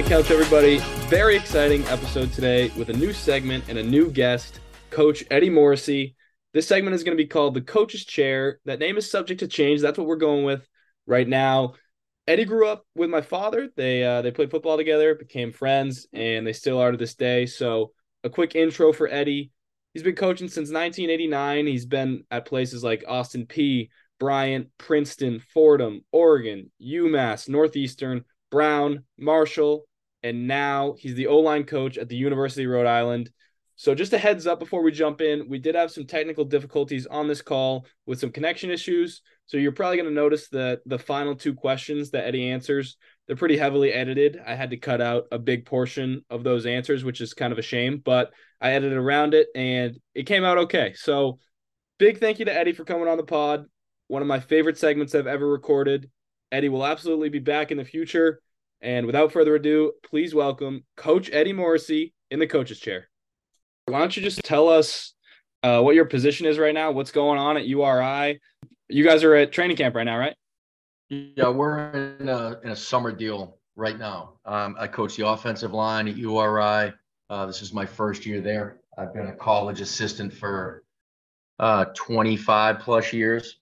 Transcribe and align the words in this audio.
The 0.00 0.08
couch, 0.08 0.30
everybody. 0.30 0.78
Very 1.10 1.36
exciting 1.36 1.84
episode 1.88 2.32
today 2.32 2.70
with 2.70 2.88
a 2.88 2.94
new 2.94 3.12
segment 3.12 3.64
and 3.68 3.76
a 3.76 3.82
new 3.82 4.10
guest, 4.10 4.60
Coach 4.88 5.22
Eddy 5.30 5.50
Morrissey. 5.50 6.16
This 6.54 6.66
segment 6.66 6.94
is 6.94 7.04
going 7.04 7.14
to 7.14 7.22
be 7.22 7.28
called 7.28 7.52
the 7.52 7.60
Coach's 7.60 8.06
Chair. 8.06 8.60
That 8.64 8.78
name 8.78 8.96
is 8.96 9.10
subject 9.10 9.40
to 9.40 9.46
change. 9.46 9.82
That's 9.82 9.98
what 9.98 10.06
we're 10.06 10.16
going 10.16 10.44
with 10.44 10.66
right 11.06 11.28
now. 11.28 11.74
Eddy 12.26 12.46
grew 12.46 12.66
up 12.66 12.86
with 12.94 13.10
my 13.10 13.20
father. 13.20 13.68
They 13.76 14.02
uh, 14.02 14.22
they 14.22 14.30
played 14.30 14.50
football 14.50 14.78
together, 14.78 15.14
became 15.14 15.52
friends, 15.52 16.06
and 16.14 16.46
they 16.46 16.54
still 16.54 16.78
are 16.78 16.92
to 16.92 16.96
this 16.96 17.14
day. 17.14 17.44
So, 17.44 17.92
a 18.24 18.30
quick 18.30 18.54
intro 18.54 18.94
for 18.94 19.06
Eddy. 19.06 19.50
He's 19.92 20.02
been 20.02 20.16
coaching 20.16 20.48
since 20.48 20.72
1989. 20.72 21.66
He's 21.66 21.84
been 21.84 22.24
at 22.30 22.46
places 22.46 22.82
like 22.82 23.04
Austin 23.06 23.44
Peay, 23.44 23.90
Bryant, 24.18 24.68
Princeton, 24.78 25.40
Fordham, 25.40 26.06
Oregon, 26.10 26.70
UMass, 26.82 27.50
Northeastern, 27.50 28.24
Brown, 28.50 29.04
Marshall, 29.18 29.84
and 30.22 30.46
now 30.46 30.94
he's 30.98 31.14
the 31.14 31.26
O 31.26 31.38
line 31.38 31.64
coach 31.64 31.98
at 31.98 32.08
the 32.08 32.16
University 32.16 32.64
of 32.64 32.70
Rhode 32.70 32.86
Island. 32.86 33.30
So, 33.76 33.94
just 33.94 34.12
a 34.12 34.18
heads 34.18 34.46
up 34.46 34.58
before 34.58 34.82
we 34.82 34.92
jump 34.92 35.22
in, 35.22 35.48
we 35.48 35.58
did 35.58 35.74
have 35.74 35.90
some 35.90 36.04
technical 36.06 36.44
difficulties 36.44 37.06
on 37.06 37.28
this 37.28 37.40
call 37.40 37.86
with 38.04 38.20
some 38.20 38.30
connection 38.30 38.70
issues. 38.70 39.22
So, 39.46 39.56
you're 39.56 39.72
probably 39.72 39.96
going 39.96 40.08
to 40.08 40.14
notice 40.14 40.48
that 40.50 40.80
the 40.84 40.98
final 40.98 41.34
two 41.34 41.54
questions 41.54 42.10
that 42.10 42.26
Eddy 42.26 42.50
answers, 42.50 42.98
they're 43.26 43.36
pretty 43.36 43.56
heavily 43.56 43.90
edited. 43.90 44.38
I 44.46 44.54
had 44.54 44.68
to 44.70 44.76
cut 44.76 45.00
out 45.00 45.28
a 45.32 45.38
big 45.38 45.64
portion 45.64 46.26
of 46.28 46.44
those 46.44 46.66
answers, 46.66 47.04
which 47.04 47.22
is 47.22 47.32
kind 47.32 47.54
of 47.54 47.58
a 47.58 47.62
shame, 47.62 48.02
but 48.04 48.32
I 48.60 48.72
edited 48.72 48.98
around 48.98 49.32
it 49.32 49.48
and 49.54 49.98
it 50.14 50.24
came 50.24 50.44
out 50.44 50.58
okay. 50.58 50.92
So, 50.94 51.38
big 51.98 52.18
thank 52.20 52.38
you 52.38 52.44
to 52.44 52.54
Eddy 52.54 52.72
for 52.72 52.84
coming 52.84 53.08
on 53.08 53.16
the 53.16 53.22
pod. 53.22 53.64
One 54.08 54.20
of 54.20 54.28
my 54.28 54.40
favorite 54.40 54.76
segments 54.76 55.14
I've 55.14 55.26
ever 55.26 55.48
recorded. 55.48 56.10
Eddy 56.52 56.68
will 56.68 56.84
absolutely 56.84 57.30
be 57.30 57.38
back 57.38 57.70
in 57.70 57.78
the 57.78 57.84
future. 57.84 58.42
And 58.82 59.06
without 59.06 59.32
further 59.32 59.56
ado, 59.56 59.92
please 60.02 60.34
welcome 60.34 60.84
Coach 60.96 61.28
Eddy 61.32 61.52
Morrissey 61.52 62.14
in 62.30 62.38
the 62.38 62.46
coach's 62.46 62.80
chair. 62.80 63.08
Why 63.86 63.98
don't 63.98 64.16
you 64.16 64.22
just 64.22 64.42
tell 64.42 64.68
us 64.68 65.14
uh, 65.62 65.80
what 65.82 65.94
your 65.94 66.06
position 66.06 66.46
is 66.46 66.58
right 66.58 66.72
now? 66.72 66.90
What's 66.90 67.10
going 67.10 67.38
on 67.38 67.58
at 67.58 67.66
URI? 67.66 68.40
You 68.88 69.04
guys 69.04 69.22
are 69.22 69.34
at 69.34 69.52
training 69.52 69.76
camp 69.76 69.94
right 69.94 70.04
now, 70.04 70.16
right? 70.16 70.34
Yeah, 71.10 71.48
we're 71.48 72.16
in 72.20 72.28
a, 72.28 72.58
in 72.64 72.70
a 72.70 72.76
summer 72.76 73.12
deal 73.12 73.58
right 73.76 73.98
now. 73.98 74.34
Um, 74.46 74.76
I 74.78 74.86
coach 74.86 75.16
the 75.16 75.26
offensive 75.26 75.72
line 75.72 76.08
at 76.08 76.16
URI. 76.16 76.92
Uh, 77.28 77.46
this 77.46 77.60
is 77.60 77.74
my 77.74 77.84
first 77.84 78.24
year 78.24 78.40
there. 78.40 78.80
I've 78.96 79.12
been 79.12 79.26
a 79.26 79.34
college 79.34 79.80
assistant 79.80 80.32
for 80.32 80.84
uh, 81.58 81.86
25 81.94 82.78
plus 82.78 83.12
years. 83.12 83.58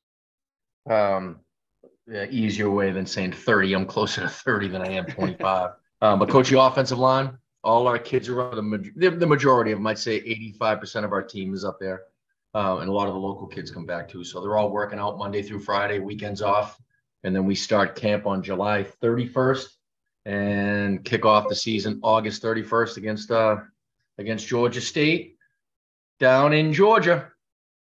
Um, 0.88 1.40
easier 2.30 2.70
way 2.70 2.90
than 2.90 3.06
saying 3.06 3.32
30. 3.32 3.74
I'm 3.74 3.86
closer 3.86 4.22
to 4.22 4.28
30 4.28 4.68
than 4.68 4.82
I 4.82 4.88
am 4.88 5.06
25. 5.06 5.70
um, 6.02 6.18
but 6.18 6.28
coach 6.28 6.50
the 6.50 6.60
offensive 6.60 6.98
line. 6.98 7.36
All 7.64 7.86
our 7.88 7.98
kids 7.98 8.28
are 8.28 8.34
the, 8.54 9.10
the 9.10 9.26
majority 9.26 9.72
of 9.72 9.78
them. 9.78 9.86
I'd 9.86 9.98
say 9.98 10.20
85% 10.60 11.04
of 11.04 11.12
our 11.12 11.22
team 11.22 11.54
is 11.54 11.64
up 11.64 11.78
there. 11.80 12.02
Uh, 12.54 12.78
and 12.78 12.88
a 12.88 12.92
lot 12.92 13.08
of 13.08 13.14
the 13.14 13.20
local 13.20 13.46
kids 13.46 13.70
come 13.70 13.84
back 13.84 14.08
too. 14.08 14.24
So 14.24 14.40
they're 14.40 14.56
all 14.56 14.70
working 14.70 14.98
out 14.98 15.18
Monday 15.18 15.42
through 15.42 15.60
Friday, 15.60 15.98
weekends 15.98 16.40
off. 16.40 16.80
And 17.24 17.34
then 17.34 17.44
we 17.44 17.54
start 17.54 17.96
camp 17.96 18.26
on 18.26 18.42
July 18.42 18.86
31st 19.02 19.66
and 20.24 21.04
kick 21.04 21.24
off 21.24 21.48
the 21.48 21.54
season 21.54 22.00
August 22.02 22.42
31st 22.42 22.98
against 22.98 23.30
uh 23.30 23.56
against 24.18 24.46
Georgia 24.46 24.80
State 24.80 25.36
down 26.20 26.52
in 26.52 26.72
Georgia. 26.72 27.32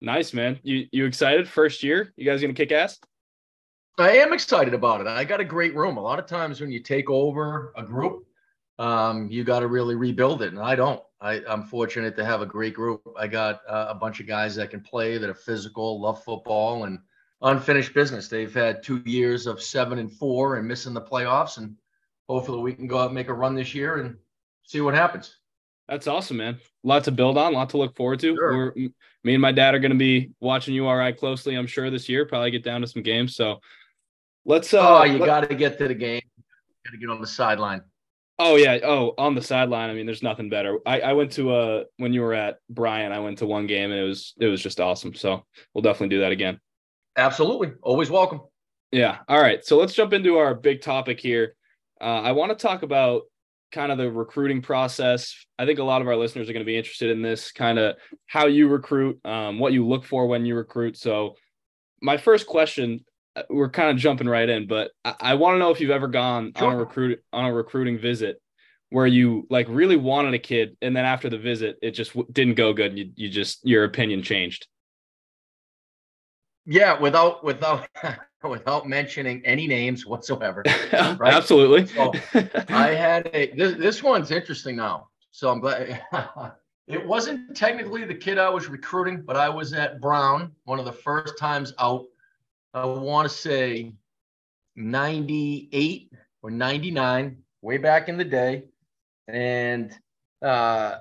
Nice, 0.00 0.32
man. 0.32 0.58
You 0.62 0.86
you 0.92 1.06
excited? 1.06 1.48
First 1.48 1.82
year? 1.82 2.12
You 2.16 2.24
guys 2.24 2.40
gonna 2.40 2.54
kick 2.54 2.72
ass? 2.72 2.98
I 4.00 4.12
am 4.12 4.32
excited 4.32 4.74
about 4.74 5.00
it. 5.00 5.06
I 5.06 5.24
got 5.24 5.40
a 5.40 5.44
great 5.44 5.74
room. 5.74 5.96
A 5.96 6.00
lot 6.00 6.18
of 6.18 6.26
times 6.26 6.60
when 6.60 6.72
you 6.72 6.80
take 6.80 7.10
over 7.10 7.72
a 7.76 7.82
group, 7.82 8.24
um, 8.78 9.28
you 9.30 9.44
got 9.44 9.60
to 9.60 9.66
really 9.66 9.94
rebuild 9.94 10.42
it, 10.42 10.52
and 10.52 10.58
I 10.58 10.74
don't. 10.74 11.02
I, 11.20 11.40
am 11.46 11.64
fortunate 11.64 12.16
to 12.16 12.24
have 12.24 12.40
a 12.40 12.46
great 12.46 12.72
group. 12.72 13.02
I 13.18 13.26
got 13.26 13.60
uh, 13.68 13.86
a 13.90 13.94
bunch 13.94 14.20
of 14.20 14.26
guys 14.26 14.54
that 14.56 14.70
can 14.70 14.80
play, 14.80 15.18
that 15.18 15.28
are 15.28 15.34
physical, 15.34 16.00
love 16.00 16.24
football, 16.24 16.84
and 16.84 16.98
unfinished 17.42 17.92
business. 17.92 18.28
They've 18.28 18.52
had 18.52 18.82
two 18.82 19.02
years 19.04 19.46
of 19.46 19.62
seven 19.62 19.98
and 19.98 20.10
four 20.10 20.56
and 20.56 20.66
missing 20.66 20.94
the 20.94 21.02
playoffs, 21.02 21.58
and 21.58 21.76
hopefully 22.26 22.62
we 22.62 22.72
can 22.72 22.86
go 22.86 22.98
out 22.98 23.06
and 23.06 23.14
make 23.14 23.28
a 23.28 23.34
run 23.34 23.54
this 23.54 23.74
year 23.74 23.98
and 23.98 24.16
see 24.64 24.80
what 24.80 24.94
happens. 24.94 25.36
That's 25.88 26.06
awesome, 26.06 26.38
man. 26.38 26.58
A 26.84 26.88
lot 26.88 27.04
to 27.04 27.10
build 27.10 27.36
on, 27.36 27.52
a 27.52 27.56
lot 27.56 27.70
to 27.70 27.76
look 27.76 27.96
forward 27.96 28.20
to. 28.20 28.36
Sure. 28.36 28.72
me 29.24 29.34
and 29.34 29.42
my 29.42 29.50
dad 29.52 29.74
are 29.74 29.80
going 29.80 29.90
to 29.90 29.98
be 29.98 30.30
watching 30.40 30.72
URI 30.74 31.12
closely, 31.12 31.56
I'm 31.56 31.66
sure, 31.66 31.90
this 31.90 32.08
year. 32.08 32.24
Probably 32.24 32.52
get 32.52 32.62
down 32.62 32.80
to 32.80 32.86
some 32.86 33.02
games. 33.02 33.34
So 33.34 33.60
let's. 34.50 34.74
Uh, 34.74 35.00
oh, 35.00 35.04
you 35.04 35.18
let- 35.18 35.26
got 35.26 35.48
to 35.48 35.54
get 35.54 35.78
to 35.78 35.88
the 35.88 35.94
game. 35.94 36.20
Got 36.84 36.92
to 36.92 36.98
get 36.98 37.08
on 37.08 37.20
the 37.20 37.26
sideline. 37.26 37.82
Oh 38.38 38.56
yeah. 38.56 38.78
Oh, 38.82 39.12
on 39.18 39.34
the 39.34 39.42
sideline. 39.42 39.90
I 39.90 39.94
mean, 39.94 40.06
there's 40.06 40.22
nothing 40.22 40.48
better. 40.48 40.78
I, 40.86 41.00
I 41.00 41.12
went 41.12 41.32
to 41.32 41.52
uh 41.52 41.84
when 41.98 42.14
you 42.14 42.22
were 42.22 42.32
at 42.32 42.56
Bryant, 42.70 43.12
I 43.12 43.18
went 43.18 43.38
to 43.38 43.46
one 43.46 43.66
game 43.66 43.90
and 43.90 44.00
it 44.00 44.04
was 44.04 44.32
it 44.40 44.46
was 44.46 44.62
just 44.62 44.80
awesome. 44.80 45.14
So 45.14 45.44
we'll 45.74 45.82
definitely 45.82 46.16
do 46.16 46.20
that 46.20 46.32
again. 46.32 46.58
Absolutely. 47.18 47.72
Always 47.82 48.10
welcome. 48.10 48.40
Yeah. 48.92 49.18
All 49.28 49.38
right. 49.38 49.62
So 49.62 49.76
let's 49.76 49.92
jump 49.92 50.14
into 50.14 50.38
our 50.38 50.54
big 50.54 50.80
topic 50.80 51.20
here. 51.20 51.54
Uh, 52.00 52.22
I 52.22 52.32
want 52.32 52.50
to 52.50 52.56
talk 52.56 52.82
about 52.82 53.24
kind 53.72 53.92
of 53.92 53.98
the 53.98 54.10
recruiting 54.10 54.62
process. 54.62 55.34
I 55.58 55.66
think 55.66 55.78
a 55.78 55.84
lot 55.84 56.00
of 56.00 56.08
our 56.08 56.16
listeners 56.16 56.48
are 56.48 56.54
going 56.54 56.64
to 56.64 56.72
be 56.72 56.78
interested 56.78 57.10
in 57.10 57.20
this 57.20 57.52
kind 57.52 57.78
of 57.78 57.96
how 58.26 58.46
you 58.46 58.68
recruit, 58.68 59.20
um, 59.24 59.58
what 59.58 59.74
you 59.74 59.86
look 59.86 60.04
for 60.06 60.26
when 60.26 60.46
you 60.46 60.56
recruit. 60.56 60.96
So, 60.96 61.36
my 62.00 62.16
first 62.16 62.46
question, 62.46 63.04
Uh, 63.36 63.42
we're 63.48 63.70
kind 63.70 63.90
of 63.90 63.96
jumping 63.96 64.28
right 64.28 64.48
in, 64.48 64.66
but 64.66 64.90
I, 65.04 65.14
I 65.20 65.34
want 65.34 65.54
to 65.54 65.58
know 65.58 65.70
if 65.70 65.80
you've 65.80 65.90
ever 65.90 66.08
gone 66.08 66.52
sure. 66.56 66.68
on 66.68 66.74
a 66.74 66.78
recruit 66.78 67.22
on 67.32 67.44
a 67.44 67.52
recruiting 67.52 67.98
visit 67.98 68.40
where 68.90 69.06
you 69.06 69.46
like 69.50 69.66
really 69.68 69.96
wanted 69.96 70.34
a 70.34 70.38
kid, 70.38 70.76
and 70.82 70.96
then 70.96 71.04
after 71.04 71.30
the 71.30 71.38
visit, 71.38 71.78
it 71.80 71.92
just 71.92 72.12
w- 72.14 72.30
didn't 72.32 72.54
go 72.54 72.72
good. 72.72 72.90
and 72.90 72.98
You 72.98 73.10
you 73.14 73.28
just 73.28 73.64
your 73.64 73.84
opinion 73.84 74.22
changed. 74.22 74.66
Yeah, 76.66 76.98
without 76.98 77.42
without 77.44 77.88
without 78.48 78.88
mentioning 78.88 79.42
any 79.44 79.66
names 79.66 80.06
whatsoever. 80.06 80.62
Right? 80.92 81.34
Absolutely. 81.34 81.86
so 81.86 82.12
I 82.68 82.88
had 82.88 83.30
a 83.32 83.52
this, 83.56 83.76
this 83.76 84.02
one's 84.02 84.30
interesting 84.30 84.76
now. 84.76 85.08
So 85.30 85.50
I'm 85.50 85.60
glad 85.60 86.02
it 86.88 87.04
wasn't 87.06 87.56
technically 87.56 88.04
the 88.04 88.14
kid 88.14 88.38
I 88.38 88.48
was 88.48 88.68
recruiting, 88.68 89.22
but 89.22 89.36
I 89.36 89.48
was 89.48 89.72
at 89.72 90.00
Brown 90.00 90.52
one 90.64 90.78
of 90.78 90.84
the 90.84 90.92
first 90.92 91.38
times 91.38 91.72
out. 91.78 92.04
I 92.72 92.86
want 92.86 93.28
to 93.28 93.34
say 93.34 93.92
98 94.76 96.12
or 96.42 96.50
99, 96.50 97.36
way 97.62 97.78
back 97.78 98.08
in 98.08 98.16
the 98.16 98.24
day. 98.24 98.64
And 99.28 99.92
uh 100.42 100.98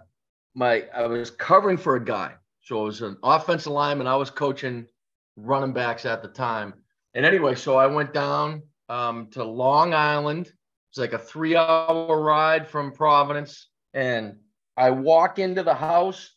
my 0.56 0.86
I 0.94 1.08
was 1.08 1.32
covering 1.32 1.78
for 1.78 1.96
a 1.96 2.04
guy. 2.04 2.34
So 2.62 2.82
it 2.82 2.86
was 2.86 3.02
an 3.02 3.18
offensive 3.24 3.72
lineman. 3.72 4.08
I 4.08 4.16
was 4.16 4.30
coaching 4.30 4.86
running 5.38 5.74
backs 5.74 6.06
at 6.06 6.22
the 6.22 6.28
time. 6.28 6.74
And 7.14 7.26
anyway, 7.26 7.56
so 7.56 7.78
I 7.78 7.88
went 7.88 8.14
down 8.14 8.64
um, 8.90 9.28
to 9.32 9.44
Long 9.44 9.94
Island. 9.94 10.52
It's 10.92 10.98
like 10.98 11.14
a 11.14 11.18
three 11.18 11.56
hour 11.56 12.22
ride 12.22 12.68
from 12.68 12.92
Providence. 12.92 13.70
And 13.94 14.38
I 14.78 14.92
walk 14.92 15.40
into 15.40 15.64
the 15.64 15.74
house, 15.74 16.36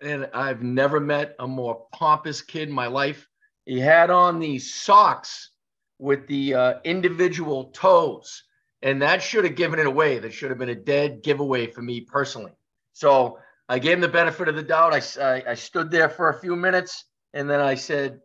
and 0.00 0.28
I've 0.32 0.62
never 0.62 1.00
met 1.00 1.34
a 1.38 1.46
more 1.46 1.86
pompous 1.92 2.40
kid 2.40 2.68
in 2.68 2.74
my 2.74 2.86
life. 2.86 3.28
He 3.66 3.80
had 3.80 4.10
on 4.10 4.38
these 4.38 4.72
socks 4.72 5.50
with 5.98 6.26
the 6.26 6.54
uh, 6.54 6.74
individual 6.84 7.66
toes. 7.66 8.44
And 8.82 9.00
that 9.00 9.22
should 9.22 9.44
have 9.44 9.56
given 9.56 9.78
it 9.78 9.86
away. 9.86 10.18
That 10.18 10.32
should 10.32 10.50
have 10.50 10.58
been 10.58 10.68
a 10.68 10.74
dead 10.74 11.22
giveaway 11.22 11.66
for 11.66 11.80
me 11.80 12.02
personally. 12.02 12.52
So 12.92 13.38
I 13.68 13.78
gave 13.78 13.94
him 13.94 14.00
the 14.00 14.08
benefit 14.08 14.48
of 14.48 14.56
the 14.56 14.62
doubt. 14.62 14.92
I, 14.92 15.22
I, 15.22 15.42
I 15.50 15.54
stood 15.54 15.90
there 15.90 16.08
for 16.08 16.28
a 16.28 16.38
few 16.38 16.54
minutes 16.54 17.06
and 17.32 17.48
then 17.48 17.60
I 17.60 17.74
said, 17.74 18.20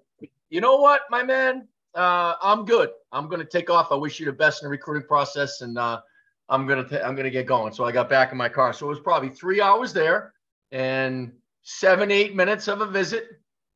you 0.50 0.62
know 0.62 0.78
what, 0.78 1.02
my 1.10 1.24
man, 1.24 1.68
uh, 1.96 2.36
I'm 2.42 2.66
good. 2.66 2.90
I'm 3.12 3.28
going 3.28 3.40
to 3.40 3.46
take 3.46 3.69
off. 3.69 3.92
I 3.92 3.96
wish 3.96 4.19
you 4.19 4.25
the 4.25 4.31
best 4.31 4.62
in 4.62 4.68
the 4.68 4.72
recruiting 4.72 5.08
process, 5.08 5.62
and 5.62 5.78
uh, 5.78 6.02
I'm 6.48 6.68
gonna 6.68 6.86
i 6.92 7.02
I'm 7.02 7.16
gonna 7.16 7.30
get 7.30 7.46
going. 7.46 7.74
So 7.74 7.84
I 7.84 7.92
got 7.92 8.10
back 8.10 8.31
in 8.31 8.38
my 8.38 8.50
car. 8.50 8.74
So 8.74 8.86
it 8.86 8.90
was 8.90 9.00
probably 9.00 9.30
three 9.30 9.62
hours 9.62 9.94
there, 9.94 10.34
and 10.72 11.31
seven 11.64 12.12
eight 12.12 12.36
minutes 12.36 12.68
of 12.68 12.81
a 12.81 12.86
visit, 12.86 13.28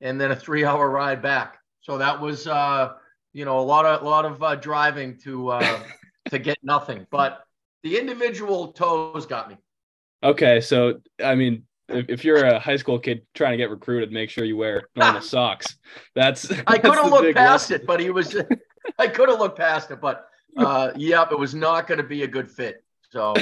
and 0.03 0.21
then 0.21 0.31
a 0.31 0.35
three 0.35 0.63
hour 0.63 0.87
ride 0.89 1.21
back. 1.21 1.57
So 1.81 1.97
that 1.97 2.21
was 2.21 2.45
uh, 2.45 2.93
you 3.31 3.45
know 3.45 3.59
a 3.59 3.61
lot 3.61 3.85
of 3.85 4.03
a 4.03 4.05
lot 4.05 4.25
of 4.25 4.43
uh, 4.43 4.55
driving 4.55 5.17
to 5.19 5.49
uh, 5.49 5.79
to 6.29 6.37
get 6.37 6.57
nothing. 6.61 7.07
But 7.09 7.43
the 7.81 7.97
individual 7.97 8.73
toes 8.73 9.25
got 9.25 9.49
me. 9.49 9.57
Okay, 10.21 10.61
so 10.61 11.01
I 11.23 11.35
mean, 11.35 11.63
if, 11.89 12.09
if 12.09 12.25
you're 12.25 12.45
a 12.45 12.59
high 12.59 12.77
school 12.77 12.99
kid 12.99 13.25
trying 13.33 13.51
to 13.51 13.57
get 13.57 13.69
recruited, 13.69 14.11
make 14.11 14.29
sure 14.29 14.43
you 14.43 14.57
wear 14.57 14.83
normal 14.95 15.21
socks. 15.33 15.77
That's, 16.15 16.43
that's 16.43 16.61
I 16.67 16.77
could 16.77 16.95
have 16.95 17.11
looked 17.11 17.35
past 17.35 17.71
lesson. 17.71 17.81
it, 17.81 17.87
but 17.87 17.99
he 17.99 18.09
was 18.09 18.35
I 18.99 19.07
could 19.07 19.29
have 19.29 19.39
looked 19.39 19.57
past 19.57 19.89
it, 19.91 19.99
but 19.99 20.27
uh 20.57 20.91
yep, 20.95 21.31
it 21.31 21.39
was 21.39 21.55
not 21.55 21.87
going 21.87 21.97
to 21.97 22.07
be 22.07 22.23
a 22.23 22.27
good 22.27 22.51
fit. 22.51 22.83
So 23.11 23.33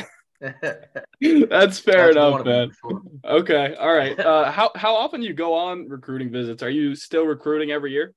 that's 1.50 1.78
fair 1.78 2.14
that's 2.14 2.16
enough, 2.16 2.46
man. 2.46 2.72
Sure. 2.82 3.02
Okay, 3.24 3.76
all 3.76 3.94
right. 3.94 4.20
Uh, 4.32 4.52
how 4.52 4.72
how 4.76 4.96
often 4.96 5.22
you 5.22 5.34
go 5.34 5.54
on 5.54 5.88
recruiting 5.90 6.32
visits? 6.32 6.64
Are 6.64 6.70
you 6.70 6.96
still 6.96 7.26
recruiting 7.26 7.72
every 7.72 7.92
year? 7.92 8.14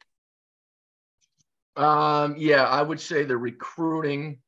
Um, 1.77 2.37
yeah, 2.39 2.65
I 2.65 2.83
would 2.83 3.01
say 3.01 3.25
the 3.25 3.37
recruiting 3.37 4.39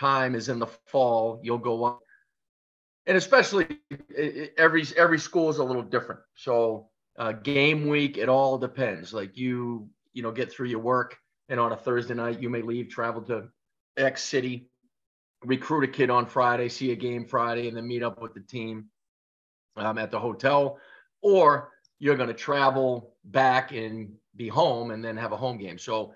time 0.00 0.34
is 0.34 0.48
in 0.48 0.58
the 0.58 0.66
fall. 0.86 1.40
You'll 1.42 1.58
go 1.58 1.84
on, 1.84 1.98
and 3.06 3.16
especially 3.16 3.66
every 4.58 4.84
every 4.96 5.18
school 5.18 5.48
is 5.48 5.58
a 5.58 5.64
little 5.64 5.82
different. 5.82 6.20
So 6.34 6.88
uh, 7.18 7.32
game 7.32 7.88
week, 7.88 8.18
it 8.18 8.28
all 8.28 8.58
depends. 8.58 9.12
Like 9.14 9.36
you, 9.36 9.88
you 10.12 10.22
know, 10.22 10.32
get 10.32 10.50
through 10.50 10.68
your 10.68 10.80
work, 10.80 11.16
and 11.48 11.60
on 11.60 11.72
a 11.72 11.76
Thursday 11.76 12.14
night, 12.14 12.40
you 12.40 12.50
may 12.50 12.62
leave, 12.62 12.88
travel 12.88 13.22
to 13.22 13.48
X 13.96 14.24
city, 14.24 14.68
recruit 15.44 15.84
a 15.84 15.88
kid 15.88 16.10
on 16.10 16.26
Friday, 16.26 16.68
see 16.68 16.92
a 16.92 16.96
game 16.96 17.24
Friday, 17.24 17.68
and 17.68 17.76
then 17.76 17.86
meet 17.86 18.02
up 18.02 18.20
with 18.20 18.34
the 18.34 18.40
team 18.40 18.86
um, 19.76 19.98
at 19.98 20.10
the 20.10 20.18
hotel, 20.18 20.78
or 21.22 21.70
you're 21.98 22.16
going 22.16 22.28
to 22.28 22.34
travel 22.34 23.14
back 23.24 23.72
and 23.72 24.12
be 24.36 24.48
home 24.48 24.90
and 24.90 25.04
then 25.04 25.16
have 25.16 25.32
a 25.32 25.36
home 25.36 25.58
game. 25.58 25.78
So 25.78 26.12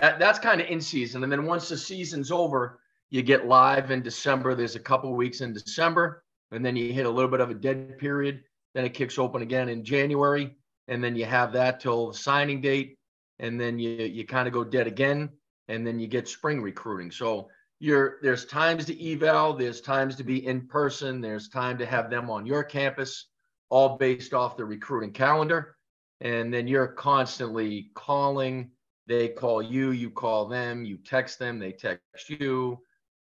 that, 0.00 0.18
that's 0.18 0.38
kind 0.38 0.60
of 0.60 0.68
in 0.68 0.80
season. 0.80 1.22
And 1.22 1.30
then 1.30 1.44
once 1.44 1.68
the 1.68 1.76
season's 1.76 2.30
over, 2.30 2.80
you 3.10 3.22
get 3.22 3.46
live 3.46 3.90
in 3.90 4.02
December. 4.02 4.54
There's 4.54 4.76
a 4.76 4.80
couple 4.80 5.14
weeks 5.14 5.40
in 5.40 5.52
December, 5.52 6.22
and 6.50 6.64
then 6.64 6.76
you 6.76 6.92
hit 6.92 7.06
a 7.06 7.10
little 7.10 7.30
bit 7.30 7.40
of 7.40 7.50
a 7.50 7.54
dead 7.54 7.98
period. 7.98 8.42
Then 8.74 8.84
it 8.84 8.94
kicks 8.94 9.18
open 9.18 9.42
again 9.42 9.68
in 9.68 9.82
January, 9.82 10.54
and 10.88 11.02
then 11.02 11.16
you 11.16 11.24
have 11.24 11.52
that 11.52 11.80
till 11.80 12.12
signing 12.12 12.60
date, 12.60 12.98
and 13.38 13.58
then 13.58 13.78
you 13.78 13.90
you 13.90 14.26
kind 14.26 14.46
of 14.46 14.52
go 14.52 14.62
dead 14.62 14.86
again, 14.86 15.30
and 15.68 15.86
then 15.86 15.98
you 15.98 16.06
get 16.06 16.28
spring 16.28 16.60
recruiting. 16.60 17.10
So 17.10 17.48
you're 17.80 18.18
there's 18.22 18.44
times 18.44 18.84
to 18.86 19.12
eval, 19.12 19.54
there's 19.54 19.80
times 19.80 20.16
to 20.16 20.24
be 20.24 20.46
in 20.46 20.66
person, 20.66 21.20
there's 21.20 21.48
time 21.48 21.78
to 21.78 21.86
have 21.86 22.10
them 22.10 22.30
on 22.30 22.46
your 22.46 22.64
campus, 22.64 23.26
all 23.70 23.96
based 23.96 24.34
off 24.34 24.56
the 24.56 24.64
recruiting 24.64 25.12
calendar, 25.12 25.76
and 26.20 26.52
then 26.52 26.66
you're 26.66 26.88
constantly 26.88 27.90
calling. 27.94 28.70
They 29.06 29.28
call 29.28 29.62
you, 29.62 29.92
you 29.92 30.10
call 30.10 30.46
them, 30.48 30.84
you 30.84 30.98
text 30.98 31.38
them, 31.38 31.58
they 31.58 31.72
text 31.72 32.28
you 32.28 32.78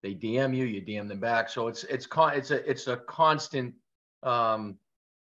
they 0.04 0.14
DM 0.14 0.54
you, 0.54 0.66
you 0.66 0.82
DM 0.82 1.08
them 1.08 1.18
back. 1.18 1.48
So 1.48 1.66
it's 1.66 1.82
it's 1.84 2.06
con 2.06 2.34
it's 2.34 2.50
a 2.50 2.70
it's 2.70 2.86
a 2.88 2.98
constant 2.98 3.74
um 4.22 4.76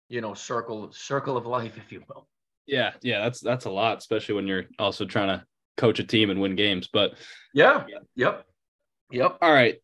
you 0.09 0.19
know 0.19 0.33
circle 0.33 0.91
circle 0.91 1.37
of 1.37 1.45
life, 1.47 1.77
if 1.83 1.91
you 1.91 2.03
will. 2.09 2.27
Yeah, 2.67 2.91
yeah, 3.01 3.23
that's 3.23 3.39
that's 3.39 3.65
a 3.65 3.71
lot, 3.71 3.97
especially 3.97 4.35
when 4.35 4.45
you're 4.45 4.65
also 4.77 5.05
trying 5.05 5.29
to 5.29 5.45
coach 5.77 5.99
a 5.99 6.03
team 6.03 6.29
and 6.29 6.39
win 6.39 6.55
games. 6.55 6.89
But 6.91 7.13
yeah, 7.53 7.85
yep, 8.15 8.45
yep. 9.11 9.37
All 9.41 9.53
right. 9.53 9.77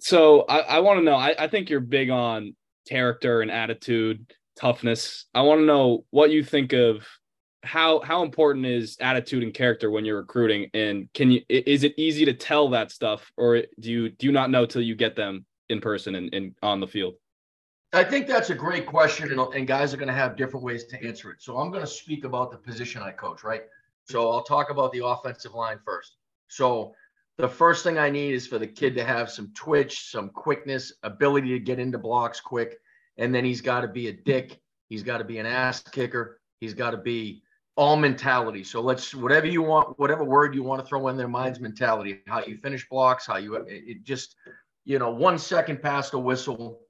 So 0.00 0.42
I, 0.42 0.58
I 0.60 0.78
want 0.80 0.98
to 0.98 1.04
know. 1.04 1.14
I, 1.14 1.34
I 1.38 1.48
think 1.48 1.70
you're 1.70 1.80
big 1.80 2.10
on 2.10 2.56
character 2.88 3.40
and 3.40 3.50
attitude, 3.50 4.32
toughness. 4.58 5.26
I 5.34 5.42
want 5.42 5.60
to 5.60 5.64
know 5.64 6.04
what 6.10 6.30
you 6.30 6.42
think 6.42 6.72
of 6.72 7.06
how 7.64 8.00
how 8.00 8.22
important 8.22 8.66
is 8.66 8.96
attitude 9.00 9.42
and 9.42 9.54
character 9.54 9.90
when 9.90 10.04
you're 10.04 10.16
recruiting 10.16 10.68
and 10.74 11.08
can 11.14 11.30
you 11.30 11.42
is 11.48 11.84
it 11.84 11.94
easy 11.96 12.24
to 12.24 12.34
tell 12.34 12.68
that 12.68 12.90
stuff 12.90 13.30
or 13.36 13.62
do 13.78 13.90
you 13.90 14.08
do 14.08 14.26
you 14.26 14.32
not 14.32 14.50
know 14.50 14.66
till 14.66 14.82
you 14.82 14.96
get 14.96 15.14
them 15.14 15.44
in 15.68 15.80
person 15.80 16.16
and, 16.16 16.34
and 16.34 16.54
on 16.62 16.80
the 16.80 16.86
field 16.86 17.14
i 17.92 18.02
think 18.02 18.26
that's 18.26 18.50
a 18.50 18.54
great 18.54 18.84
question 18.84 19.30
and, 19.30 19.54
and 19.54 19.68
guys 19.68 19.94
are 19.94 19.96
going 19.96 20.08
to 20.08 20.14
have 20.14 20.36
different 20.36 20.64
ways 20.64 20.84
to 20.84 21.00
answer 21.06 21.30
it 21.30 21.40
so 21.40 21.56
i'm 21.56 21.70
going 21.70 21.82
to 21.82 21.86
speak 21.86 22.24
about 22.24 22.50
the 22.50 22.56
position 22.56 23.00
i 23.00 23.12
coach 23.12 23.44
right 23.44 23.62
so 24.08 24.28
i'll 24.32 24.42
talk 24.42 24.70
about 24.70 24.90
the 24.92 25.04
offensive 25.04 25.54
line 25.54 25.78
first 25.84 26.16
so 26.48 26.92
the 27.38 27.48
first 27.48 27.84
thing 27.84 27.98
i 27.98 28.10
need 28.10 28.34
is 28.34 28.46
for 28.46 28.58
the 28.58 28.66
kid 28.66 28.94
to 28.94 29.04
have 29.04 29.30
some 29.30 29.52
twitch 29.54 30.10
some 30.10 30.28
quickness 30.30 30.92
ability 31.02 31.48
to 31.48 31.58
get 31.58 31.78
into 31.78 31.98
blocks 31.98 32.40
quick 32.40 32.78
and 33.18 33.34
then 33.34 33.44
he's 33.44 33.60
got 33.60 33.82
to 33.82 33.88
be 33.88 34.08
a 34.08 34.12
dick 34.12 34.60
he's 34.88 35.02
got 35.02 35.18
to 35.18 35.24
be 35.24 35.38
an 35.38 35.46
ass 35.46 35.82
kicker 35.82 36.40
he's 36.60 36.74
got 36.74 36.90
to 36.90 36.98
be 36.98 37.42
all 37.76 37.96
mentality. 37.96 38.64
So 38.64 38.80
let's 38.80 39.14
whatever 39.14 39.46
you 39.46 39.62
want, 39.62 39.98
whatever 39.98 40.24
word 40.24 40.54
you 40.54 40.62
want 40.62 40.80
to 40.82 40.86
throw 40.86 41.08
in 41.08 41.16
their 41.16 41.28
minds, 41.28 41.60
mentality. 41.60 42.20
How 42.26 42.44
you 42.44 42.56
finish 42.58 42.88
blocks, 42.88 43.26
how 43.26 43.36
you 43.36 43.54
it 43.54 44.04
just 44.04 44.36
you 44.84 44.98
know 44.98 45.10
one 45.10 45.38
second 45.38 45.80
past 45.82 46.14
a 46.14 46.18
whistle. 46.18 46.80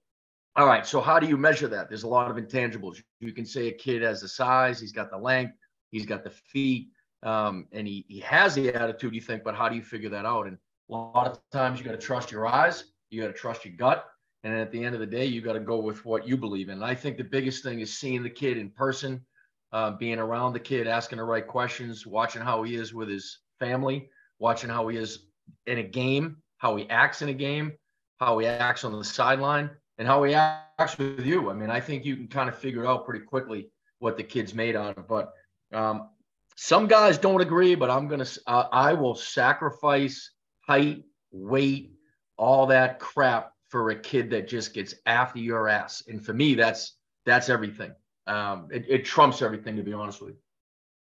All 0.56 0.66
right. 0.66 0.86
So 0.86 1.00
how 1.00 1.18
do 1.18 1.26
you 1.26 1.36
measure 1.36 1.68
that? 1.68 1.88
There's 1.88 2.02
a 2.02 2.08
lot 2.08 2.30
of 2.30 2.36
intangibles. 2.36 3.02
You 3.20 3.32
can 3.32 3.46
say 3.46 3.68
a 3.68 3.72
kid 3.72 4.02
has 4.02 4.20
the 4.20 4.28
size, 4.28 4.80
he's 4.80 4.92
got 4.92 5.10
the 5.10 5.16
length, 5.16 5.54
he's 5.92 6.04
got 6.04 6.24
the 6.24 6.30
feet, 6.30 6.88
um, 7.22 7.66
and 7.72 7.86
he 7.86 8.04
he 8.08 8.20
has 8.20 8.54
the 8.54 8.74
attitude. 8.74 9.14
You 9.14 9.20
think, 9.20 9.44
but 9.44 9.54
how 9.54 9.69
do 9.69 9.76
you 9.76 9.82
figure 9.82 10.10
that 10.10 10.24
out? 10.26 10.46
And 10.46 10.58
a 10.90 10.94
lot 10.94 11.26
of 11.26 11.40
times 11.52 11.78
you 11.78 11.84
got 11.84 11.92
to 11.92 11.98
trust 11.98 12.30
your 12.30 12.46
eyes, 12.46 12.84
you 13.10 13.20
got 13.20 13.28
to 13.28 13.32
trust 13.32 13.64
your 13.64 13.74
gut. 13.76 14.06
And 14.44 14.54
at 14.54 14.72
the 14.72 14.84
end 14.84 14.94
of 14.94 15.00
the 15.00 15.06
day, 15.06 15.24
you 15.24 15.40
got 15.40 15.52
to 15.52 15.60
go 15.60 15.78
with 15.78 16.04
what 16.04 16.26
you 16.26 16.36
believe 16.36 16.69
in. 16.69 16.76
And 16.76 16.84
I 16.84 16.96
think 16.96 17.16
the 17.16 17.24
biggest 17.24 17.62
thing 17.62 17.78
is 17.78 17.96
seeing 17.96 18.24
the 18.24 18.30
kid 18.30 18.58
in 18.58 18.70
person, 18.70 19.24
uh, 19.72 19.92
being 19.92 20.19
around 20.19 20.52
the 20.52 20.60
kid, 20.60 20.88
asking 20.88 21.19
the 21.19 21.24
right 21.24 21.46
questions, 21.46 22.06
watching 22.06 22.42
how 22.42 22.64
he 22.64 22.74
is 22.74 22.92
with 22.92 23.08
his 23.08 23.38
family, 23.60 24.10
watching 24.40 24.68
how 24.68 24.88
he 24.88 24.96
is 24.96 25.26
in 25.66 25.78
a 25.78 25.82
game, 25.82 26.38
how 26.58 26.75
he 26.75 26.90
acts 26.90 27.22
in 27.22 27.28
a 27.28 27.34
game, 27.34 27.72
how 28.18 28.36
he 28.38 28.46
acts 28.46 28.84
on 28.84 28.92
the 28.92 29.04
sideline, 29.04 29.70
and 29.98 30.08
how 30.08 30.25
he 30.25 30.34
acts 30.34 30.98
with 30.98 31.25
you. 31.25 31.48
I 31.48 31.54
mean, 31.54 31.70
I 31.70 31.78
think 31.78 32.04
you 32.04 32.16
can 32.16 32.26
kind 32.26 32.48
of 32.48 32.58
figure 32.58 32.84
out 32.84 33.06
pretty 33.06 33.25
quickly 33.25 33.68
what 34.00 34.16
the 34.16 34.25
kid's 34.25 34.54
made 34.54 34.75
out 34.75 34.98
of. 34.98 35.06
But 35.06 35.32
um, 35.72 36.08
some 36.56 36.87
guys 36.87 37.19
don't 37.19 37.40
agree, 37.40 37.75
but 37.75 37.90
I'm 37.90 38.08
gonna, 38.08 38.26
uh, 38.46 38.64
I 38.72 38.93
will 38.93 39.14
sacrifice 39.14 40.31
height, 40.66 41.02
weight, 41.31 41.93
all 42.37 42.66
that 42.66 42.99
crap 42.99 43.52
for 43.69 43.90
a 43.90 43.96
kid 43.96 44.31
that 44.31 44.49
just 44.49 44.75
gets 44.75 44.94
after 45.06 45.38
your 45.38 45.69
ass. 45.69 46.02
And 46.08 46.25
for 46.25 46.32
me, 46.32 46.54
that's 46.54 46.96
that's 47.25 47.49
everything 47.49 47.93
um, 48.26 48.69
it, 48.70 48.84
it 48.88 49.04
trumps 49.04 49.43
everything 49.43 49.76
to 49.76 49.82
be 49.82 49.93
honest 49.93 50.20
with 50.20 50.31
you. 50.31 50.37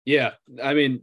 Yeah, 0.04 0.30
I 0.62 0.74
mean, 0.74 1.02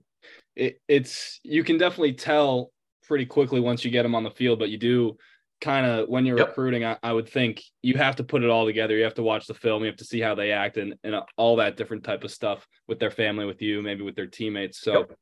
it, 0.56 0.82
it's 0.88 1.40
you 1.44 1.64
can 1.64 1.78
definitely 1.78 2.14
tell 2.14 2.72
pretty 3.04 3.26
quickly 3.26 3.60
once 3.60 3.86
you 3.86 3.92
get 3.92 4.04
them 4.04 4.16
on 4.16 4.24
the 4.24 4.32
field, 4.32 4.60
but 4.60 4.70
you 4.70 4.78
do 4.78 5.18
kind 5.66 5.86
of 5.86 6.08
when 6.08 6.26
you're 6.28 6.38
yep. 6.38 6.50
recruiting, 6.50 6.86
I, 6.86 6.98
I, 7.02 7.12
would 7.12 7.28
think 7.28 7.64
you 7.82 7.96
have 7.96 8.16
to 8.18 8.24
put 8.24 8.44
it 8.44 8.50
all 8.52 8.66
together. 8.66 8.96
You 8.96 9.04
have 9.04 9.16
to 9.16 9.24
watch 9.24 9.48
the 9.48 9.56
film, 9.56 9.82
you 9.82 9.88
have 9.88 9.98
to 9.98 10.06
see 10.06 10.22
how 10.22 10.36
they 10.36 10.52
act, 10.52 10.78
and 10.78 10.94
and 11.04 11.16
all 11.38 11.56
that 11.56 11.76
different 11.76 12.04
type 12.04 12.24
of 12.24 12.32
stuff 12.32 12.68
with 12.88 13.00
their 13.00 13.10
family, 13.10 13.46
with 13.46 13.62
you, 13.64 13.82
maybe 13.82 14.04
with 14.04 14.16
their 14.16 14.28
teammates. 14.28 14.80
So. 14.80 15.00
Yep. 15.00 15.18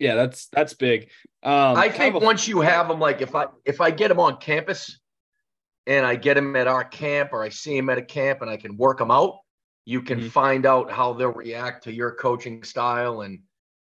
Yeah, 0.00 0.14
that's 0.14 0.48
that's 0.48 0.72
big. 0.72 1.10
Um, 1.42 1.76
I 1.76 1.90
think 1.90 2.14
a- 2.14 2.18
once 2.18 2.48
you 2.48 2.60
have 2.60 2.88
them, 2.88 2.98
like 2.98 3.20
if 3.20 3.34
I 3.34 3.46
if 3.66 3.80
I 3.80 3.90
get 3.90 4.08
them 4.08 4.20
on 4.20 4.38
campus, 4.38 4.98
and 5.86 6.06
I 6.06 6.16
get 6.16 6.34
them 6.34 6.56
at 6.56 6.66
our 6.66 6.82
camp, 6.82 7.30
or 7.32 7.42
I 7.42 7.50
see 7.50 7.76
them 7.76 7.90
at 7.90 7.98
a 7.98 8.02
camp, 8.02 8.40
and 8.40 8.50
I 8.50 8.56
can 8.56 8.78
work 8.78 8.98
them 8.98 9.10
out, 9.10 9.36
you 9.84 10.00
can 10.00 10.18
mm-hmm. 10.18 10.28
find 10.28 10.64
out 10.64 10.90
how 10.90 11.12
they'll 11.12 11.32
react 11.32 11.84
to 11.84 11.92
your 11.92 12.12
coaching 12.12 12.62
style 12.62 13.20
and 13.20 13.40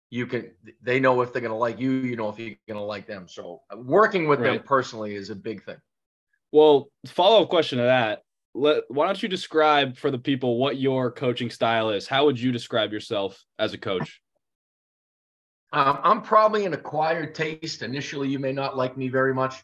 you 0.09 0.25
can 0.25 0.51
they 0.81 0.99
know 0.99 1.21
if 1.21 1.31
they're 1.31 1.41
going 1.41 1.51
to 1.51 1.57
like 1.57 1.79
you 1.79 1.91
you 1.91 2.15
know 2.15 2.29
if 2.29 2.39
you're 2.39 2.55
going 2.67 2.79
to 2.79 2.83
like 2.83 3.07
them. 3.07 3.27
So 3.27 3.61
uh, 3.71 3.77
working 3.77 4.27
with 4.27 4.39
right. 4.39 4.53
them 4.53 4.63
personally 4.63 5.15
is 5.15 5.29
a 5.29 5.35
big 5.35 5.63
thing. 5.63 5.77
Well 6.51 6.89
follow-up 7.07 7.49
question 7.49 7.77
to 7.77 7.85
that. 7.85 8.23
Let, 8.55 8.83
why 8.87 9.05
don't 9.05 9.21
you 9.21 9.29
describe 9.29 9.95
for 9.95 10.09
the 10.09 10.17
people 10.17 10.57
what 10.57 10.77
your 10.77 11.11
coaching 11.11 11.51
style 11.51 11.91
is? 11.91 12.07
How 12.07 12.25
would 12.25 12.39
you 12.39 12.51
describe 12.51 12.91
yourself 12.91 13.43
as 13.59 13.73
a 13.73 13.77
coach? 13.77 14.21
Um, 15.71 15.99
i'm 16.03 16.21
probably 16.23 16.65
an 16.65 16.73
acquired 16.73 17.35
taste. 17.35 17.83
Initially 17.83 18.27
you 18.27 18.39
may 18.39 18.51
not 18.51 18.75
like 18.75 18.97
me 18.97 19.07
very 19.07 19.33
much. 19.33 19.63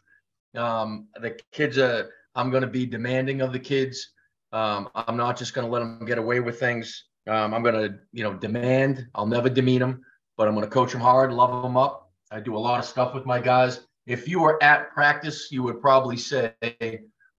Um, 0.56 1.08
the 1.20 1.38
kids 1.52 1.78
uh, 1.78 2.04
i'm 2.34 2.50
going 2.50 2.62
to 2.62 2.68
be 2.68 2.86
demanding 2.86 3.40
of 3.40 3.52
the 3.52 3.58
kids. 3.58 4.12
Um, 4.52 4.88
I'm 4.94 5.16
not 5.16 5.36
just 5.36 5.54
going 5.54 5.66
to 5.66 5.70
let 5.70 5.80
them 5.80 6.04
get 6.06 6.18
away 6.18 6.40
with 6.40 6.60
things. 6.60 7.04
Um, 7.28 7.52
I'm 7.52 7.62
going 7.62 7.74
to, 7.74 7.98
you 8.12 8.22
know, 8.22 8.34
demand. 8.34 9.06
I'll 9.14 9.26
never 9.26 9.50
demean 9.50 9.80
them, 9.80 10.02
but 10.36 10.48
I'm 10.48 10.54
going 10.54 10.66
to 10.66 10.70
coach 10.70 10.92
them 10.92 11.00
hard, 11.00 11.32
love 11.32 11.62
them 11.62 11.76
up. 11.76 12.10
I 12.30 12.40
do 12.40 12.56
a 12.56 12.58
lot 12.58 12.78
of 12.78 12.84
stuff 12.84 13.14
with 13.14 13.26
my 13.26 13.40
guys. 13.40 13.86
If 14.06 14.28
you 14.28 14.40
were 14.40 14.62
at 14.62 14.92
practice, 14.92 15.48
you 15.50 15.62
would 15.62 15.80
probably 15.80 16.16
say, 16.16 16.52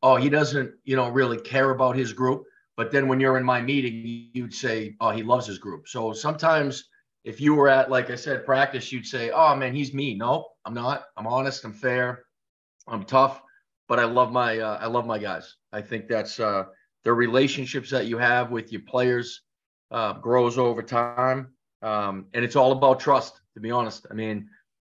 "Oh, 0.02 0.16
he 0.16 0.30
doesn't, 0.30 0.72
you 0.84 0.96
know, 0.96 1.10
really 1.10 1.38
care 1.38 1.72
about 1.72 1.96
his 1.96 2.14
group." 2.14 2.44
But 2.76 2.92
then 2.92 3.08
when 3.08 3.20
you're 3.20 3.38
in 3.38 3.44
my 3.44 3.62
meeting, 3.62 4.30
you'd 4.34 4.54
say, 4.54 4.96
"Oh, 5.00 5.12
he 5.12 5.24
loves 5.24 5.46
his 5.48 5.60
group." 5.60 5.88
So 5.88 6.14
sometimes, 6.14 6.90
if 7.24 7.42
you 7.42 7.54
were 7.54 7.70
at, 7.70 7.90
like 7.90 8.10
I 8.10 8.16
said, 8.16 8.46
practice, 8.46 8.92
you'd 8.92 9.06
say, 9.06 9.32
"Oh 9.32 9.56
man, 9.56 9.74
he's 9.76 9.94
me." 9.94 10.16
No, 10.16 10.48
I'm 10.66 10.74
not. 10.74 11.06
I'm 11.18 11.28
honest. 11.28 11.64
I'm 11.66 11.74
fair. 11.74 12.26
I'm 12.88 13.04
tough, 13.04 13.42
but 13.88 14.00
I 14.00 14.06
love 14.06 14.32
my 14.32 14.60
uh, 14.60 14.78
I 14.82 14.88
love 14.88 15.06
my 15.06 15.20
guys. 15.20 15.56
I 15.74 15.82
think 15.82 16.08
that's 16.08 16.40
uh, 16.40 16.66
the 17.04 17.14
relationships 17.14 17.90
that 17.92 18.08
you 18.08 18.18
have 18.18 18.52
with 18.52 18.72
your 18.72 18.82
players 18.82 19.42
uh, 19.92 20.14
grows 20.14 20.58
over 20.58 20.82
time. 20.82 21.54
Um, 21.82 22.28
and 22.34 22.44
it's 22.44 22.56
all 22.56 22.72
about 22.72 23.00
trust, 23.00 23.40
to 23.54 23.60
be 23.60 23.72
honest. 23.72 24.08
I 24.10 24.14
mean, 24.14 24.50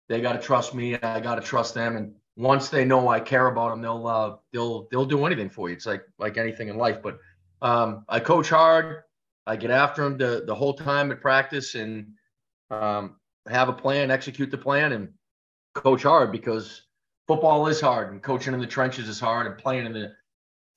they 0.07 0.21
got 0.21 0.33
to 0.33 0.39
trust 0.39 0.73
me. 0.73 0.95
I 0.95 1.19
got 1.19 1.35
to 1.35 1.41
trust 1.41 1.73
them. 1.73 1.97
And 1.97 2.13
once 2.35 2.69
they 2.69 2.85
know 2.85 3.07
I 3.07 3.19
care 3.19 3.47
about 3.47 3.69
them, 3.69 3.81
they'll 3.81 4.07
uh, 4.07 4.35
they'll 4.53 4.87
they'll 4.91 5.05
do 5.05 5.25
anything 5.25 5.49
for 5.49 5.69
you. 5.69 5.75
It's 5.75 5.85
like 5.85 6.03
like 6.19 6.37
anything 6.37 6.67
in 6.67 6.77
life. 6.77 7.01
But 7.01 7.19
um, 7.61 8.05
I 8.07 8.19
coach 8.19 8.49
hard. 8.49 9.03
I 9.47 9.55
get 9.55 9.71
after 9.71 10.03
them 10.03 10.17
the, 10.17 10.43
the 10.45 10.55
whole 10.55 10.73
time 10.73 11.11
at 11.11 11.21
practice 11.21 11.75
and 11.75 12.13
um, 12.71 13.17
have 13.47 13.69
a 13.69 13.73
plan, 13.73 14.09
execute 14.09 14.49
the 14.49 14.57
plan, 14.57 14.91
and 14.91 15.09
coach 15.75 16.03
hard 16.03 16.31
because 16.31 16.83
football 17.27 17.67
is 17.67 17.79
hard 17.79 18.11
and 18.11 18.23
coaching 18.23 18.53
in 18.53 18.59
the 18.59 18.67
trenches 18.67 19.07
is 19.07 19.19
hard 19.19 19.45
and 19.47 19.57
playing 19.57 19.85
in 19.85 19.93
the 19.93 20.13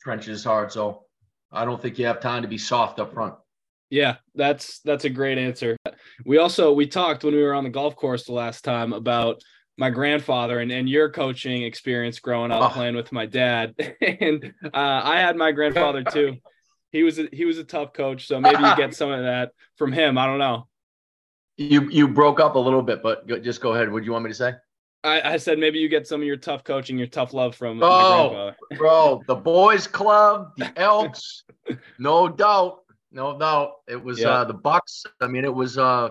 trenches 0.00 0.41
is 0.41 0.45
hard. 0.45 0.73
So 0.73 1.05
I 1.50 1.65
don't 1.65 1.81
think 1.81 1.99
you 1.99 2.07
have 2.07 2.21
time 2.21 2.43
to 2.43 2.49
be 2.49 2.59
soft 2.59 2.99
up 2.99 3.15
front. 3.15 3.35
Yeah, 3.91 4.17
that's 4.35 4.81
that's 4.81 5.07
a 5.07 5.11
great 5.11 5.38
answer. 5.38 5.77
We 6.25 6.38
also 6.38 6.72
we 6.72 6.87
talked 6.87 7.25
when 7.25 7.34
we 7.34 7.42
were 7.42 7.54
on 7.54 7.64
the 7.64 7.70
golf 7.70 7.96
course 7.96 8.25
the 8.25 8.32
last 8.32 8.64
time 8.64 8.92
about 8.92 9.42
my 9.76 9.90
grandfather 9.90 10.58
and, 10.58 10.72
and 10.72 10.88
your 10.88 11.08
coaching 11.08 11.62
experience 11.62 12.18
growing 12.18 12.50
up 12.50 12.70
Oh. 12.70 12.75
playing 12.75 12.96
with 12.96 13.12
my 13.12 13.26
dad. 13.26 13.75
and 14.00 14.52
uh, 14.64 14.70
I 14.75 15.20
had 15.20 15.37
my 15.37 15.52
grandfather 15.52 16.02
too. 16.12 16.37
He 16.90 17.02
was 17.02 17.18
a, 17.18 17.28
he 17.32 17.44
was 17.44 17.58
a 17.58 17.64
tough 17.64 17.92
coach, 17.92 18.26
so 18.26 18.40
maybe 18.40 18.62
you 18.62 18.76
get 18.76 18.94
some 18.96 19.10
of 19.10 19.22
that 19.25 19.52
from 19.76 19.92
him. 19.92 20.18
I 20.18 20.26
don't 20.26 20.38
know. 20.38 20.66
You 21.56 21.88
you 21.90 22.08
broke 22.08 22.40
up 22.40 22.54
a 22.54 22.58
little 22.58 22.82
bit, 22.82 23.02
but 23.02 23.26
just 23.42 23.60
go 23.60 23.75
ahead. 23.75 23.90
What 23.92 24.00
do 24.00 24.06
you 24.06 24.12
want 24.12 24.25
me 24.25 24.30
to 24.30 24.34
say? 24.34 24.54
I, 25.04 25.34
I 25.34 25.37
said 25.37 25.58
maybe 25.58 25.78
you 25.78 25.88
get 25.88 26.06
some 26.08 26.20
of 26.20 26.26
your 26.26 26.37
tough 26.37 26.64
coaching, 26.64 26.98
your 26.98 27.06
tough 27.06 27.32
love 27.32 27.54
from 27.54 27.78
my 27.78 27.87
Oh. 27.87 28.28
grandfather. 28.30 28.56
Bro, 28.76 29.22
the 29.28 29.34
boys 29.37 29.87
club, 29.87 30.52
the 30.56 30.76
Elks, 30.78 31.44
no 31.98 32.28
doubt. 32.28 32.80
No 33.11 33.38
doubt. 33.38 33.73
It 33.88 34.03
was 34.03 34.21
Yeah. 34.21 34.29
uh 34.31 34.45
the 34.45 34.55
Bucks. 34.55 35.05
I 35.21 35.27
mean, 35.29 35.45
it 35.45 35.55
was 35.55 35.79
uh 35.79 36.11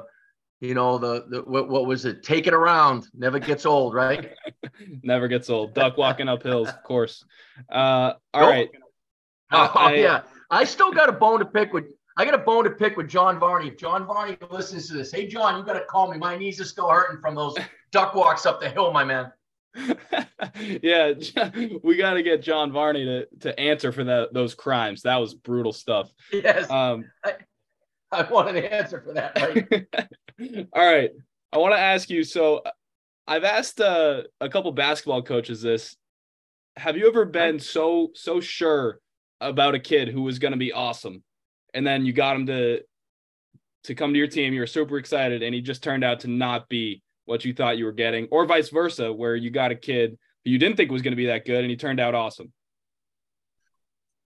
you 0.59 0.73
know, 0.73 0.97
the, 0.97 1.25
the 1.29 1.41
what, 1.43 1.69
what 1.69 1.85
was 1.85 2.05
it? 2.05 2.23
Take 2.23 2.47
it 2.47 2.53
around. 2.53 3.07
Never 3.13 3.37
gets 3.37 3.63
old, 3.67 3.93
right? 3.93 4.31
Never 5.03 5.27
gets 5.27 5.51
old. 5.51 5.75
Duck 5.75 5.97
walking 5.97 6.27
up 6.27 6.41
hills, 6.41 6.67
of 6.69 6.81
course. 6.81 7.23
Uh, 7.71 8.13
all 8.33 8.41
Nope. 8.41 8.49
right. 8.49 8.69
Oh 9.51 9.71
I- 9.75 9.93
yeah. 9.95 10.21
I 10.49 10.63
still 10.63 10.91
got 10.91 11.07
a 11.09 11.11
bone 11.13 11.39
to 11.39 11.45
pick 11.45 11.71
with 11.73 11.85
I 12.17 12.25
got 12.25 12.33
a 12.33 12.39
bone 12.39 12.63
to 12.63 12.71
pick 12.71 12.97
with 12.97 13.07
John 13.07 13.39
Varney. 13.39 13.67
If 13.67 13.77
John 13.77 14.05
Varney 14.07 14.35
listens 14.49 14.87
to 14.87 14.95
this, 14.95 15.11
hey 15.11 15.27
John, 15.27 15.57
you 15.59 15.63
gotta 15.63 15.85
call 15.85 16.11
me. 16.11 16.17
My 16.17 16.35
knees 16.37 16.59
are 16.59 16.65
still 16.65 16.89
hurting 16.89 17.21
from 17.21 17.35
those 17.35 17.55
duck 17.91 18.15
walks 18.15 18.45
up 18.47 18.59
the 18.59 18.67
hill, 18.69 18.91
my 18.91 19.03
man. 19.03 19.31
yeah, 20.81 21.13
we 21.83 21.97
got 21.97 22.13
to 22.13 22.23
get 22.23 22.41
John 22.41 22.71
Varney 22.71 23.05
to 23.05 23.27
to 23.41 23.59
answer 23.59 23.91
for 23.91 24.03
that 24.03 24.33
those 24.33 24.55
crimes. 24.55 25.03
That 25.03 25.17
was 25.17 25.33
brutal 25.33 25.73
stuff. 25.73 26.11
Yes, 26.31 26.69
Um, 26.69 27.05
I 28.11 28.23
want 28.23 28.49
an 28.49 28.63
answer 28.63 29.01
for 29.01 29.13
that. 29.13 29.35
Right? 29.35 30.67
all 30.73 30.85
right, 30.85 31.11
I 31.51 31.57
want 31.57 31.73
to 31.73 31.79
ask 31.79 32.09
you. 32.09 32.23
So, 32.23 32.63
I've 33.27 33.43
asked 33.43 33.81
uh, 33.81 34.23
a 34.39 34.49
couple 34.49 34.71
basketball 34.71 35.21
coaches 35.21 35.61
this. 35.61 35.95
Have 36.77 36.97
you 36.97 37.07
ever 37.07 37.25
been 37.25 37.59
so 37.59 38.11
so 38.13 38.39
sure 38.39 38.99
about 39.41 39.75
a 39.75 39.79
kid 39.79 40.07
who 40.07 40.21
was 40.21 40.39
going 40.39 40.53
to 40.53 40.57
be 40.57 40.73
awesome, 40.73 41.23
and 41.73 41.85
then 41.85 42.05
you 42.05 42.13
got 42.13 42.35
him 42.35 42.45
to 42.47 42.81
to 43.83 43.95
come 43.95 44.13
to 44.13 44.17
your 44.17 44.27
team? 44.27 44.53
You 44.53 44.61
were 44.61 44.67
super 44.67 44.97
excited, 44.97 45.43
and 45.43 45.53
he 45.53 45.61
just 45.61 45.83
turned 45.83 46.03
out 46.03 46.21
to 46.21 46.27
not 46.27 46.69
be 46.69 47.01
what 47.27 47.45
you 47.45 47.53
thought 47.53 47.77
you 47.77 47.85
were 47.85 47.91
getting, 47.91 48.27
or 48.31 48.45
vice 48.45 48.69
versa, 48.69 49.13
where 49.13 49.35
you 49.35 49.51
got 49.51 49.71
a 49.71 49.75
kid 49.75 50.17
who 50.43 50.51
you 50.51 50.57
didn't 50.57 50.77
think 50.77 50.89
was 50.89 51.01
going 51.01 51.11
to 51.11 51.17
be 51.17 51.27
that 51.27 51.45
good, 51.45 51.59
and 51.59 51.69
he 51.69 51.75
turned 51.75 51.99
out 51.99 52.15
awesome. 52.15 52.51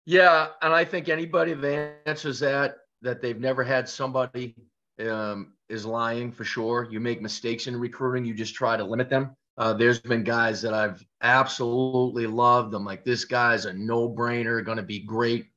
Yeah, 0.05 0.47
and 0.61 0.73
I 0.73 0.83
think 0.83 1.09
anybody 1.09 1.53
that 1.53 2.01
answers 2.05 2.39
that 2.39 2.77
that 3.03 3.21
they've 3.21 3.39
never 3.39 3.63
had 3.63 3.87
somebody 3.87 4.55
um, 4.99 5.53
is 5.69 5.85
lying 5.85 6.31
for 6.31 6.43
sure. 6.43 6.87
You 6.89 6.99
make 6.99 7.21
mistakes 7.21 7.67
in 7.67 7.79
recruiting, 7.79 8.25
you 8.25 8.33
just 8.33 8.55
try 8.55 8.75
to 8.75 8.83
limit 8.83 9.09
them. 9.09 9.35
Uh, 9.57 9.73
there's 9.73 9.99
been 9.99 10.23
guys 10.23 10.61
that 10.61 10.73
I've 10.73 11.05
absolutely 11.21 12.25
loved. 12.25 12.73
I'm 12.73 12.85
like, 12.85 13.03
this 13.03 13.25
guy's 13.25 13.65
a 13.65 13.73
no-brainer, 13.73 14.65
going 14.65 14.77
to 14.77 14.83
be 14.83 14.99
great, 14.99 15.47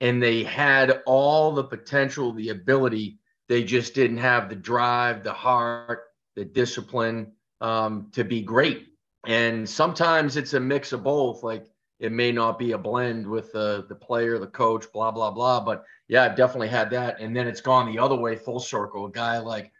and 0.00 0.22
they 0.22 0.42
had 0.44 1.02
all 1.04 1.52
the 1.52 1.64
potential, 1.64 2.32
the 2.32 2.50
ability. 2.50 3.18
They 3.48 3.62
just 3.62 3.94
didn't 3.94 4.18
have 4.18 4.48
the 4.48 4.56
drive, 4.56 5.22
the 5.22 5.32
heart, 5.32 6.05
the 6.36 6.44
discipline 6.44 7.32
um, 7.60 8.08
to 8.12 8.22
be 8.22 8.42
great. 8.42 8.88
And 9.26 9.68
sometimes 9.68 10.36
it's 10.36 10.54
a 10.54 10.60
mix 10.60 10.92
of 10.92 11.02
both. 11.02 11.42
Like 11.42 11.66
it 11.98 12.12
may 12.12 12.30
not 12.30 12.58
be 12.58 12.72
a 12.72 12.78
blend 12.78 13.26
with 13.26 13.50
the 13.52 13.86
the 13.88 13.94
player, 13.94 14.38
the 14.38 14.46
coach, 14.46 14.84
blah 14.92 15.10
blah 15.10 15.30
blah. 15.30 15.60
But 15.60 15.84
yeah, 16.08 16.24
I've 16.24 16.36
definitely 16.36 16.68
had 16.68 16.90
that. 16.90 17.20
And 17.20 17.34
then 17.34 17.48
it's 17.48 17.60
gone 17.60 17.90
the 17.90 17.98
other 17.98 18.14
way, 18.14 18.36
full 18.36 18.60
circle. 18.60 19.06
A 19.06 19.10
guy 19.10 19.38
like, 19.38 19.72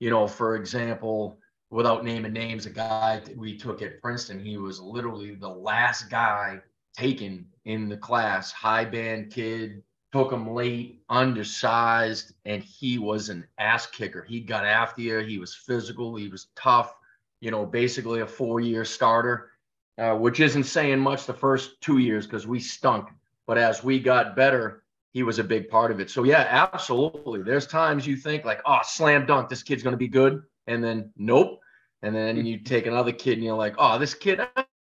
you 0.00 0.10
know, 0.10 0.26
for 0.26 0.56
example, 0.56 1.38
without 1.70 2.04
naming 2.04 2.32
names, 2.32 2.66
a 2.66 2.70
guy 2.70 3.22
we 3.36 3.56
took 3.56 3.80
at 3.80 4.02
Princeton, 4.02 4.44
he 4.44 4.58
was 4.58 4.80
literally 4.80 5.34
the 5.34 5.48
last 5.48 6.10
guy 6.10 6.60
taken 6.94 7.46
in 7.64 7.88
the 7.88 7.96
class, 7.96 8.52
high 8.52 8.84
band 8.84 9.32
kid, 9.32 9.82
took 10.12 10.32
him 10.32 10.52
late, 10.52 11.02
undersized, 11.08 12.32
and 12.44 12.62
he 12.62 12.98
was 12.98 13.28
an 13.28 13.46
ass 13.58 13.86
kicker. 13.86 14.22
He 14.22 14.40
got 14.40 14.64
after 14.64 15.02
you. 15.02 15.18
He 15.18 15.38
was 15.38 15.54
physical. 15.54 16.16
He 16.16 16.28
was 16.28 16.48
tough. 16.56 16.94
You 17.40 17.50
know, 17.50 17.64
basically 17.64 18.20
a 18.20 18.26
four-year 18.26 18.84
starter, 18.84 19.50
uh, 19.98 20.14
which 20.14 20.40
isn't 20.40 20.64
saying 20.64 20.98
much 20.98 21.26
the 21.26 21.32
first 21.32 21.80
two 21.80 21.98
years 21.98 22.26
because 22.26 22.46
we 22.46 22.60
stunk. 22.60 23.08
But 23.46 23.56
as 23.56 23.82
we 23.82 23.98
got 23.98 24.36
better, 24.36 24.82
he 25.12 25.22
was 25.22 25.38
a 25.38 25.44
big 25.44 25.68
part 25.68 25.90
of 25.90 26.00
it. 26.00 26.10
So 26.10 26.24
yeah, 26.24 26.46
absolutely. 26.50 27.42
There's 27.42 27.66
times 27.66 28.06
you 28.06 28.16
think 28.16 28.44
like, 28.44 28.60
oh, 28.66 28.80
slam 28.84 29.26
dunk, 29.26 29.48
this 29.48 29.62
kid's 29.62 29.82
to 29.82 29.96
be 29.96 30.08
good, 30.08 30.42
and 30.66 30.82
then 30.82 31.12
nope. 31.16 31.60
And 32.02 32.14
then 32.14 32.46
you 32.46 32.58
take 32.58 32.86
another 32.86 33.12
kid 33.12 33.34
and 33.34 33.44
you're 33.44 33.56
like, 33.56 33.74
oh, 33.76 33.98
this 33.98 34.14
kid, 34.14 34.40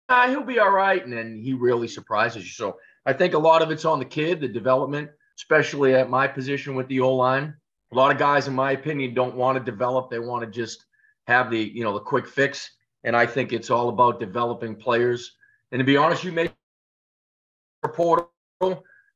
ah, 0.08 0.28
he'll 0.28 0.42
be 0.42 0.58
all 0.58 0.70
right. 0.70 1.04
And 1.04 1.12
then 1.12 1.36
he 1.36 1.52
really 1.52 1.86
surprises 1.86 2.42
you. 2.42 2.50
So 2.50 2.76
I 3.06 3.12
think 3.12 3.34
a 3.34 3.38
lot 3.38 3.62
of 3.62 3.70
it's 3.70 3.84
on 3.84 3.98
the 3.98 4.04
kid, 4.04 4.40
the 4.40 4.48
development, 4.48 5.10
especially 5.36 5.94
at 5.94 6.08
my 6.10 6.26
position 6.26 6.74
with 6.74 6.88
the 6.88 7.00
O 7.00 7.14
line. 7.14 7.54
A 7.92 7.94
lot 7.94 8.10
of 8.10 8.18
guys, 8.18 8.48
in 8.48 8.54
my 8.54 8.72
opinion, 8.72 9.14
don't 9.14 9.36
want 9.36 9.58
to 9.58 9.70
develop. 9.70 10.10
They 10.10 10.18
want 10.18 10.44
to 10.44 10.50
just 10.50 10.84
have 11.26 11.50
the, 11.50 11.58
you 11.58 11.84
know, 11.84 11.92
the 11.92 12.00
quick 12.00 12.26
fix. 12.26 12.70
And 13.04 13.14
I 13.14 13.26
think 13.26 13.52
it's 13.52 13.70
all 13.70 13.88
about 13.88 14.20
developing 14.20 14.74
players. 14.74 15.32
And 15.70 15.78
to 15.78 15.84
be 15.84 15.96
honest, 15.96 16.24
you 16.24 16.32
may 16.32 16.50
portal. 17.92 18.30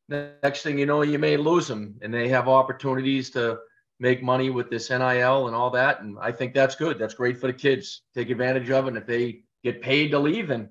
Next 0.08 0.62
thing 0.62 0.78
you 0.78 0.86
know, 0.86 1.02
you 1.02 1.18
may 1.18 1.36
lose 1.36 1.68
them, 1.68 1.94
and 2.00 2.12
they 2.12 2.28
have 2.28 2.48
opportunities 2.48 3.30
to 3.30 3.58
make 4.00 4.22
money 4.22 4.48
with 4.48 4.70
this 4.70 4.90
NIL 4.90 5.48
and 5.48 5.56
all 5.56 5.70
that. 5.70 6.00
And 6.00 6.16
I 6.20 6.32
think 6.32 6.54
that's 6.54 6.76
good. 6.76 6.98
That's 6.98 7.14
great 7.14 7.38
for 7.38 7.46
the 7.46 7.52
kids. 7.52 8.02
Take 8.14 8.30
advantage 8.30 8.70
of 8.70 8.86
it. 8.86 8.88
And 8.88 8.96
if 8.96 9.06
they 9.06 9.40
get 9.62 9.82
paid 9.82 10.10
to 10.12 10.18
leave, 10.18 10.48
then 10.48 10.70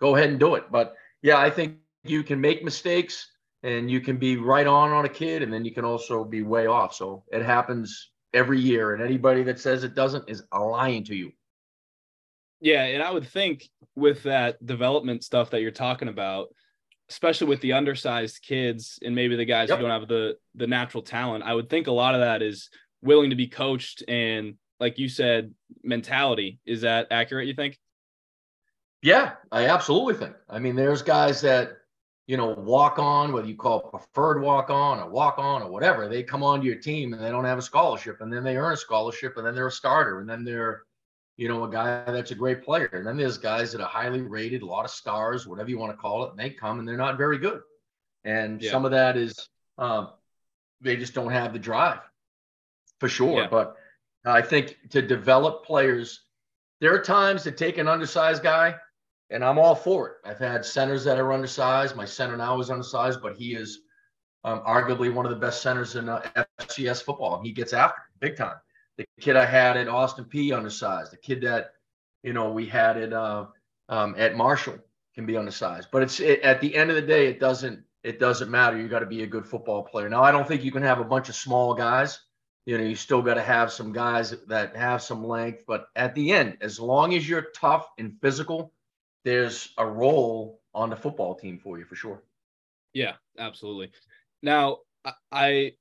go 0.00 0.16
ahead 0.16 0.30
and 0.30 0.40
do 0.40 0.54
it. 0.54 0.70
But 0.70 0.94
yeah, 1.22 1.38
I 1.38 1.50
think 1.50 1.76
you 2.08 2.22
can 2.22 2.40
make 2.40 2.64
mistakes 2.64 3.30
and 3.62 3.90
you 3.90 4.00
can 4.00 4.16
be 4.18 4.36
right 4.36 4.66
on 4.66 4.90
on 4.92 5.04
a 5.04 5.08
kid, 5.08 5.42
and 5.42 5.52
then 5.52 5.64
you 5.64 5.72
can 5.72 5.84
also 5.84 6.24
be 6.24 6.42
way 6.42 6.66
off. 6.66 6.94
So 6.94 7.24
it 7.32 7.42
happens 7.42 8.10
every 8.32 8.60
year, 8.60 8.94
and 8.94 9.02
anybody 9.02 9.42
that 9.44 9.58
says 9.58 9.82
it 9.84 9.94
doesn't 9.94 10.28
is 10.28 10.42
lying 10.56 11.04
to 11.04 11.14
you. 11.16 11.32
Yeah, 12.60 12.84
and 12.84 13.02
I 13.02 13.10
would 13.10 13.26
think 13.26 13.68
with 13.96 14.24
that 14.24 14.64
development 14.64 15.24
stuff 15.24 15.50
that 15.50 15.60
you're 15.62 15.70
talking 15.70 16.08
about, 16.08 16.48
especially 17.10 17.46
with 17.48 17.60
the 17.60 17.72
undersized 17.72 18.42
kids 18.42 18.98
and 19.02 19.14
maybe 19.14 19.36
the 19.36 19.44
guys 19.44 19.68
Yep. 19.68 19.78
who 19.78 19.82
don't 19.82 20.00
have 20.00 20.08
the 20.08 20.36
the 20.54 20.66
natural 20.66 21.02
talent, 21.02 21.44
I 21.44 21.54
would 21.54 21.68
think 21.70 21.86
a 21.86 21.92
lot 21.92 22.14
of 22.14 22.20
that 22.20 22.42
is 22.42 22.70
willing 23.02 23.30
to 23.30 23.36
be 23.36 23.46
coached 23.48 24.02
and 24.08 24.54
like 24.80 24.98
you 24.98 25.08
said, 25.08 25.52
mentality. 25.82 26.60
Is 26.64 26.82
that 26.82 27.08
accurate, 27.10 27.48
you 27.48 27.54
think? 27.54 27.76
Yeah, 29.02 29.32
I 29.50 29.66
absolutely 29.66 30.14
think. 30.14 30.36
I 30.48 30.58
mean, 30.60 30.76
there's 30.76 31.02
guys 31.02 31.40
that, 31.40 31.77
you 32.28 32.36
know, 32.36 32.50
walk 32.58 32.98
on, 32.98 33.32
whether 33.32 33.48
you 33.48 33.56
call 33.56 33.80
preferred 33.80 34.42
walk 34.42 34.68
on 34.68 35.00
or 35.00 35.08
walk 35.08 35.38
on 35.38 35.62
or 35.62 35.70
whatever, 35.70 36.08
they 36.08 36.22
come 36.22 36.42
onto 36.42 36.66
your 36.66 36.76
team 36.76 37.14
and 37.14 37.24
they 37.24 37.30
don't 37.30 37.46
have 37.46 37.56
a 37.56 37.62
scholarship 37.62 38.20
and 38.20 38.30
then 38.30 38.44
they 38.44 38.58
earn 38.58 38.74
a 38.74 38.76
scholarship 38.76 39.38
and 39.38 39.46
then 39.46 39.54
they're 39.54 39.68
a 39.68 39.72
starter 39.72 40.20
and 40.20 40.28
then 40.28 40.44
they're, 40.44 40.82
you 41.38 41.48
know, 41.48 41.64
a 41.64 41.70
guy 41.70 42.04
that's 42.04 42.30
a 42.30 42.34
great 42.34 42.62
player. 42.62 42.90
And 42.92 43.06
then 43.06 43.16
there's 43.16 43.38
guys 43.38 43.72
that 43.72 43.80
are 43.80 43.88
highly 43.88 44.20
rated, 44.20 44.60
a 44.60 44.66
lot 44.66 44.84
of 44.84 44.90
stars, 44.90 45.46
whatever 45.46 45.70
you 45.70 45.78
want 45.78 45.90
to 45.90 45.96
call 45.96 46.24
it, 46.24 46.30
and 46.30 46.38
they 46.38 46.50
come 46.50 46.78
and 46.78 46.86
they're 46.86 46.98
not 46.98 47.16
very 47.16 47.38
good. 47.38 47.62
And 48.24 48.60
Yeah. 48.60 48.72
some 48.72 48.84
of 48.84 48.90
that 48.90 49.16
is 49.16 49.48
um, 49.78 50.10
they 50.82 50.96
just 50.96 51.14
don't 51.14 51.32
have 51.32 51.54
the 51.54 51.58
drive 51.58 52.00
for 53.00 53.08
sure. 53.08 53.40
Yeah. 53.40 53.48
But 53.48 53.74
I 54.26 54.42
think 54.42 54.76
to 54.90 55.00
develop 55.00 55.64
players, 55.64 56.24
there 56.82 56.94
are 56.94 57.02
times 57.02 57.42
to 57.44 57.52
take 57.52 57.78
an 57.78 57.88
undersized 57.88 58.42
guy 58.42 58.76
and 59.30 59.44
I'm 59.44 59.58
all 59.58 59.74
for 59.74 60.08
it. 60.08 60.14
I've 60.24 60.38
had 60.38 60.64
centers 60.64 61.04
that 61.04 61.18
are 61.18 61.32
undersized. 61.32 61.96
My 61.96 62.04
center 62.04 62.36
now 62.36 62.60
is 62.60 62.70
undersized, 62.70 63.20
but 63.22 63.36
he 63.36 63.54
is 63.54 63.80
um, 64.44 64.60
arguably 64.60 65.12
one 65.12 65.26
of 65.26 65.30
the 65.30 65.38
best 65.38 65.62
centers 65.62 65.96
in 65.96 66.08
uh, 66.08 66.22
FCS 66.58 67.02
football. 67.02 67.42
He 67.42 67.52
gets 67.52 67.72
after 67.72 68.00
it 68.00 68.20
big 68.20 68.36
time. 68.36 68.56
The 68.96 69.06
kid 69.20 69.36
I 69.36 69.44
had 69.44 69.76
at 69.76 69.88
Austin 69.88 70.24
Peay 70.24 70.56
undersized. 70.56 71.12
The 71.12 71.18
kid 71.18 71.42
that 71.42 71.72
you 72.22 72.32
know 72.32 72.50
we 72.50 72.66
had 72.66 72.96
at 72.96 73.12
uh, 73.12 73.46
um, 73.88 74.14
at 74.18 74.36
Marshall 74.36 74.78
can 75.14 75.26
be 75.26 75.36
undersized. 75.36 75.88
But 75.92 76.02
it's 76.02 76.20
it, 76.20 76.40
at 76.42 76.60
the 76.60 76.74
end 76.74 76.90
of 76.90 76.96
the 76.96 77.02
day, 77.02 77.26
it 77.26 77.38
doesn't 77.38 77.84
it 78.02 78.18
doesn't 78.18 78.50
matter. 78.50 78.80
You 78.80 78.88
got 78.88 79.00
to 79.00 79.06
be 79.06 79.22
a 79.22 79.26
good 79.26 79.46
football 79.46 79.82
player. 79.82 80.08
Now 80.08 80.22
I 80.22 80.32
don't 80.32 80.46
think 80.46 80.64
you 80.64 80.72
can 80.72 80.82
have 80.82 81.00
a 81.00 81.04
bunch 81.04 81.28
of 81.28 81.34
small 81.34 81.74
guys. 81.74 82.20
You 82.66 82.76
know, 82.76 82.84
you 82.84 82.96
still 82.96 83.22
got 83.22 83.34
to 83.34 83.42
have 83.42 83.72
some 83.72 83.92
guys 83.92 84.34
that 84.46 84.76
have 84.76 85.02
some 85.02 85.26
length. 85.26 85.64
But 85.66 85.86
at 85.96 86.14
the 86.14 86.32
end, 86.32 86.58
as 86.60 86.78
long 86.78 87.14
as 87.14 87.28
you're 87.28 87.46
tough 87.54 87.88
and 87.98 88.14
physical, 88.20 88.72
there's 89.28 89.74
a 89.76 89.86
role 89.86 90.60
on 90.74 90.88
the 90.88 90.96
football 90.96 91.34
team 91.34 91.60
for 91.62 91.78
you 91.78 91.84
for 91.84 91.94
sure. 91.94 92.22
Yeah, 92.94 93.14
absolutely. 93.38 93.90
Now, 94.42 94.78
I 95.30 95.72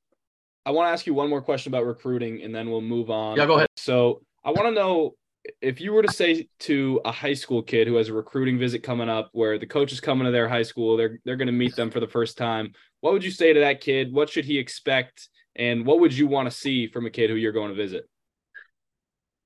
I, 0.65 0.71
want 0.71 0.87
to 0.87 0.91
ask 0.91 1.07
you 1.07 1.13
one 1.13 1.29
more 1.29 1.41
question 1.41 1.71
about 1.71 1.85
recruiting, 1.85 2.43
and 2.43 2.53
then 2.53 2.69
we'll 2.69 2.81
move 2.81 3.09
on. 3.09 3.37
Yeah, 3.37 3.45
go 3.45 3.55
ahead. 3.55 3.69
So 3.77 4.21
I 4.43 4.51
want 4.51 4.67
to 4.67 4.71
know 4.71 5.15
if 5.61 5.79
you 5.79 5.93
were 5.93 6.01
to 6.01 6.11
say 6.11 6.49
to 6.59 6.99
a 7.05 7.11
high 7.11 7.33
school 7.33 7.63
kid 7.63 7.87
who 7.87 7.95
has 7.95 8.09
a 8.09 8.13
recruiting 8.13 8.59
visit 8.59 8.83
coming 8.83 9.07
up, 9.07 9.29
where 9.31 9.57
the 9.57 9.65
coach 9.65 9.93
is 9.93 10.01
coming 10.01 10.25
to 10.25 10.31
their 10.31 10.49
high 10.49 10.63
school, 10.63 10.97
they're 10.97 11.19
they're 11.23 11.37
going 11.37 11.47
to 11.47 11.53
meet 11.53 11.75
them 11.75 11.89
for 11.89 12.01
the 12.01 12.07
first 12.07 12.37
time. 12.37 12.73
What 12.99 13.13
would 13.13 13.23
you 13.23 13.31
say 13.31 13.53
to 13.53 13.61
that 13.61 13.79
kid? 13.79 14.11
What 14.11 14.29
should 14.29 14.45
he 14.45 14.57
expect, 14.57 15.29
and 15.55 15.85
what 15.85 16.01
would 16.01 16.13
you 16.13 16.27
want 16.27 16.51
to 16.51 16.55
see 16.55 16.87
from 16.87 17.05
a 17.05 17.09
kid 17.09 17.29
who 17.29 17.37
you're 17.37 17.53
going 17.53 17.69
to 17.69 17.75
visit? 17.75 18.09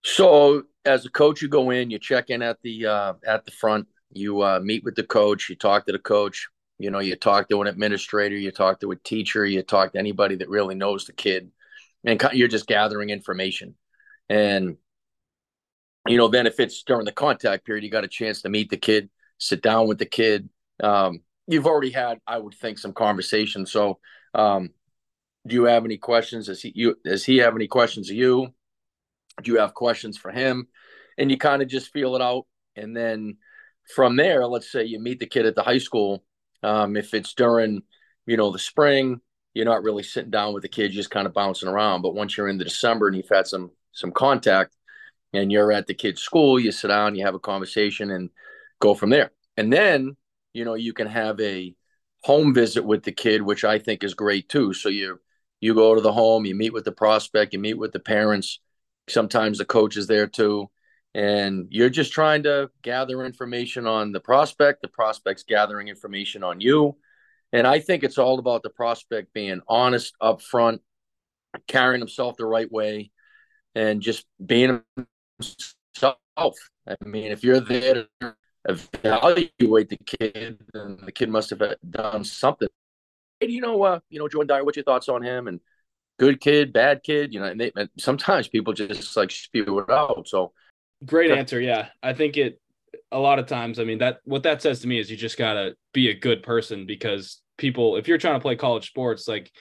So 0.03 0.63
as 0.86 1.05
a 1.05 1.10
coach, 1.10 1.41
you 1.41 1.48
go 1.48 1.70
in, 1.70 1.89
you 1.89 2.00
check 2.00 2.29
in 2.29 2.41
at 2.41 2.58
the 2.63 2.88
uh, 2.88 3.13
at 3.25 3.46
the 3.46 3.51
front, 3.51 3.88
you 4.12 4.41
uh, 4.41 4.60
meet 4.62 4.84
with 4.84 4.96
the 4.96 5.03
coach, 5.03 5.50
you 5.50 5.55
talk 5.55 5.86
to 5.86 5.91
the 5.91 6.00
coach, 6.00 6.48
you 6.79 6.89
know, 6.89 7.00
you 7.00 7.15
talk 7.15 7.50
to 7.50 7.62
an 7.62 7.67
administrator, 7.67 8.36
you 8.36 8.51
talk 8.51 8.79
to 8.81 8.91
a 8.91 8.96
teacher, 8.96 9.46
you 9.46 9.62
talk 9.62 9.93
to 9.93 10.00
anybody 10.00 10.36
that 10.36 10.50
really 10.50 10.75
knows 10.75 11.05
the 11.05 11.13
kid, 11.13 11.51
and 12.03 12.22
you're 12.34 12.48
just 12.48 12.67
gathering 12.67 13.10
information. 13.10 13.75
And 14.29 14.77
you 16.08 16.17
know, 16.17 16.29
then 16.29 16.48
if 16.48 16.60
it's 16.60 16.81
during 16.84 17.05
the 17.05 17.12
contact 17.12 17.65
period, 17.65 17.84
you 17.84 17.91
got 17.91 18.03
a 18.03 18.08
chance 18.10 18.41
to 18.41 18.50
meet 18.50 18.72
the 18.72 18.77
kid, 18.77 19.10
sit 19.38 19.62
down 19.62 19.88
with 19.88 20.00
the 20.00 20.05
kid. 20.05 20.50
Um, 20.81 21.20
you've 21.48 21.67
already 21.67 21.91
had, 21.91 22.20
I 22.25 22.39
would 22.39 22.55
think, 22.55 22.79
some 22.79 22.93
conversation. 22.93 23.67
So, 23.67 24.00
um, 24.34 24.72
do 25.46 25.55
you 25.55 25.65
have 25.65 25.86
any 25.86 25.98
questions? 25.98 26.48
Does 26.48 26.62
he 26.62 26.72
you 26.75 26.96
does 27.03 27.24
he 27.24 27.38
have 27.38 27.55
any 27.55 27.67
questions 27.67 28.10
of 28.10 28.15
you? 28.15 28.53
Do 29.42 29.52
you 29.52 29.60
have 29.60 29.74
questions 29.74 30.18
for 30.18 30.32
him? 30.32 30.68
And 31.18 31.30
you 31.30 31.38
kind 31.38 31.62
of 31.62 31.68
just 31.68 31.92
feel 31.92 32.16
it 32.16 32.22
out, 32.22 32.46
and 32.76 32.96
then 32.96 33.38
from 33.96 34.16
there, 34.16 34.46
let's 34.48 34.72
say 34.72 34.86
you 34.86 35.00
meet 35.00 35.20
the 35.20 35.26
kid 35.26 35.46
at 35.46 35.56
the 35.56 35.64
high 35.64 35.80
school. 35.80 36.24
Um, 36.64 36.96
if 36.96 37.14
it's 37.14 37.34
during, 37.34 37.82
you 38.26 38.38
know, 38.38 38.52
the 38.52 38.60
spring, 38.60 39.20
you're 39.54 39.66
not 39.66 39.84
really 39.84 40.04
sitting 40.04 40.32
down 40.32 40.54
with 40.54 40.64
the 40.64 40.70
kid, 40.70 40.92
just 40.92 41.12
kind 41.12 41.28
of 41.28 41.34
bouncing 41.34 41.68
around. 41.68 42.02
But 42.02 42.16
once 42.16 42.38
you're 42.38 42.48
into 42.48 42.64
December 42.64 43.08
and 43.08 43.18
you've 43.18 43.30
had 43.30 43.48
some 43.48 43.72
some 43.92 44.12
contact, 44.12 44.76
and 45.34 45.52
you're 45.52 45.72
at 45.72 45.88
the 45.88 45.94
kid's 45.94 46.22
school, 46.22 46.60
you 46.60 46.72
sit 46.72 46.88
down, 46.88 47.16
you 47.16 47.26
have 47.26 47.36
a 47.36 47.40
conversation, 47.40 48.12
and 48.12 48.30
go 48.80 48.94
from 48.94 49.10
there. 49.10 49.32
And 49.58 49.72
then, 49.72 50.16
you 50.54 50.66
know, 50.66 50.76
you 50.76 50.94
can 50.94 51.08
have 51.08 51.40
a 51.40 51.76
home 52.24 52.54
visit 52.54 52.86
with 52.86 53.04
the 53.04 53.12
kid, 53.12 53.42
which 53.42 53.64
I 53.64 53.80
think 53.80 54.04
is 54.04 54.14
great 54.14 54.48
too. 54.50 54.74
So 54.74 54.90
you 54.90 55.20
you 55.60 55.74
go 55.76 55.96
to 55.96 56.02
the 56.02 56.14
home, 56.14 56.46
you 56.46 56.56
meet 56.56 56.74
with 56.74 56.86
the 56.86 56.92
prospect, 56.92 57.54
you 57.54 57.60
meet 57.60 57.78
with 57.78 57.92
the 57.92 58.00
parents. 58.00 58.60
Sometimes 59.10 59.58
the 59.58 59.65
coach 59.65 59.98
is 59.98 60.08
there 60.08 60.27
too. 60.27 60.70
And 61.13 61.67
you're 61.70 61.89
just 61.89 62.13
trying 62.13 62.43
to 62.43 62.70
gather 62.81 63.25
information 63.25 63.86
on 63.86 64.12
the 64.13 64.22
prospect. 64.22 64.81
The 64.81 64.88
prospect's 64.88 65.43
gathering 65.43 65.89
information 65.89 66.43
on 66.43 66.62
you. 66.62 66.96
And 67.53 67.67
i 67.67 67.79
think 67.79 68.03
it's 68.03 68.17
all 68.17 68.39
about 68.39 68.63
the 68.63 68.70
prospect 68.70 69.34
being 69.34 69.62
honest 69.67 70.15
upfront 70.22 70.79
carrying 71.67 72.00
himself 72.00 72.38
the 72.38 72.46
right 72.46 72.72
way 72.72 73.12
and 73.75 74.01
just 74.01 74.25
being 74.43 74.81
himself. 75.38 76.55
I 76.88 76.96
mean 77.05 77.31
if 77.31 77.43
you're 77.43 77.60
there 77.60 78.05
to 78.22 78.36
evaluate 78.67 79.89
the 79.89 79.98
kid 80.05 80.62
then 80.74 81.00
the 81.03 81.12
kid 81.12 81.29
must 81.29 81.50
have 81.50 81.62
done 81.89 82.24
something. 82.24 82.70
You 83.41 83.62
know 83.62 83.84
uh 83.84 84.00
you 84.10 84.20
know 84.20 84.27
jordan 84.27 84.48
dyer 84.48 84.63
what's 84.63 84.77
your 84.77 84.84
thoughts 84.84 85.10
on 85.10 85.24
him? 85.24 85.48
And 85.48 85.60
good 86.22 86.40
kid 86.40 86.72
bad 86.72 87.01
kid 87.04 87.34
you 87.34 87.40
know 87.40 87.48
and, 87.48 87.60
they, 87.60 87.72
and 87.75 87.90
sometimes 87.98 88.48
people 88.48 88.74
just 88.74 89.18
like 89.18 89.32
spew 89.32 89.80
it 89.80 89.90
out 89.90 90.28
so 90.28 90.54
Great 91.06 91.32
answer. 91.32 91.60
Yeah. 91.60 91.88
I 92.04 92.13
think 92.13 92.38
it 92.38 92.60
a 93.12 93.18
lot 93.18 93.40
of 93.40 93.48
times, 93.48 93.80
I 93.80 93.84
mean, 93.84 93.98
that 94.00 94.20
what 94.24 94.44
that 94.44 94.62
says 94.62 94.82
to 94.82 94.88
me 94.88 95.00
is 95.00 95.10
you 95.10 95.18
just 95.18 95.38
got 95.38 95.54
to 95.54 95.75
be 95.94 96.10
a 96.10 96.13
good 96.13 96.44
person 96.44 96.86
because 96.86 97.42
people, 97.58 97.96
if 97.96 98.08
you're 98.08 98.18
trying 98.18 98.36
to 98.36 98.42
play 98.42 98.56
college 98.56 98.88
sports, 98.88 99.28
like 99.28 99.51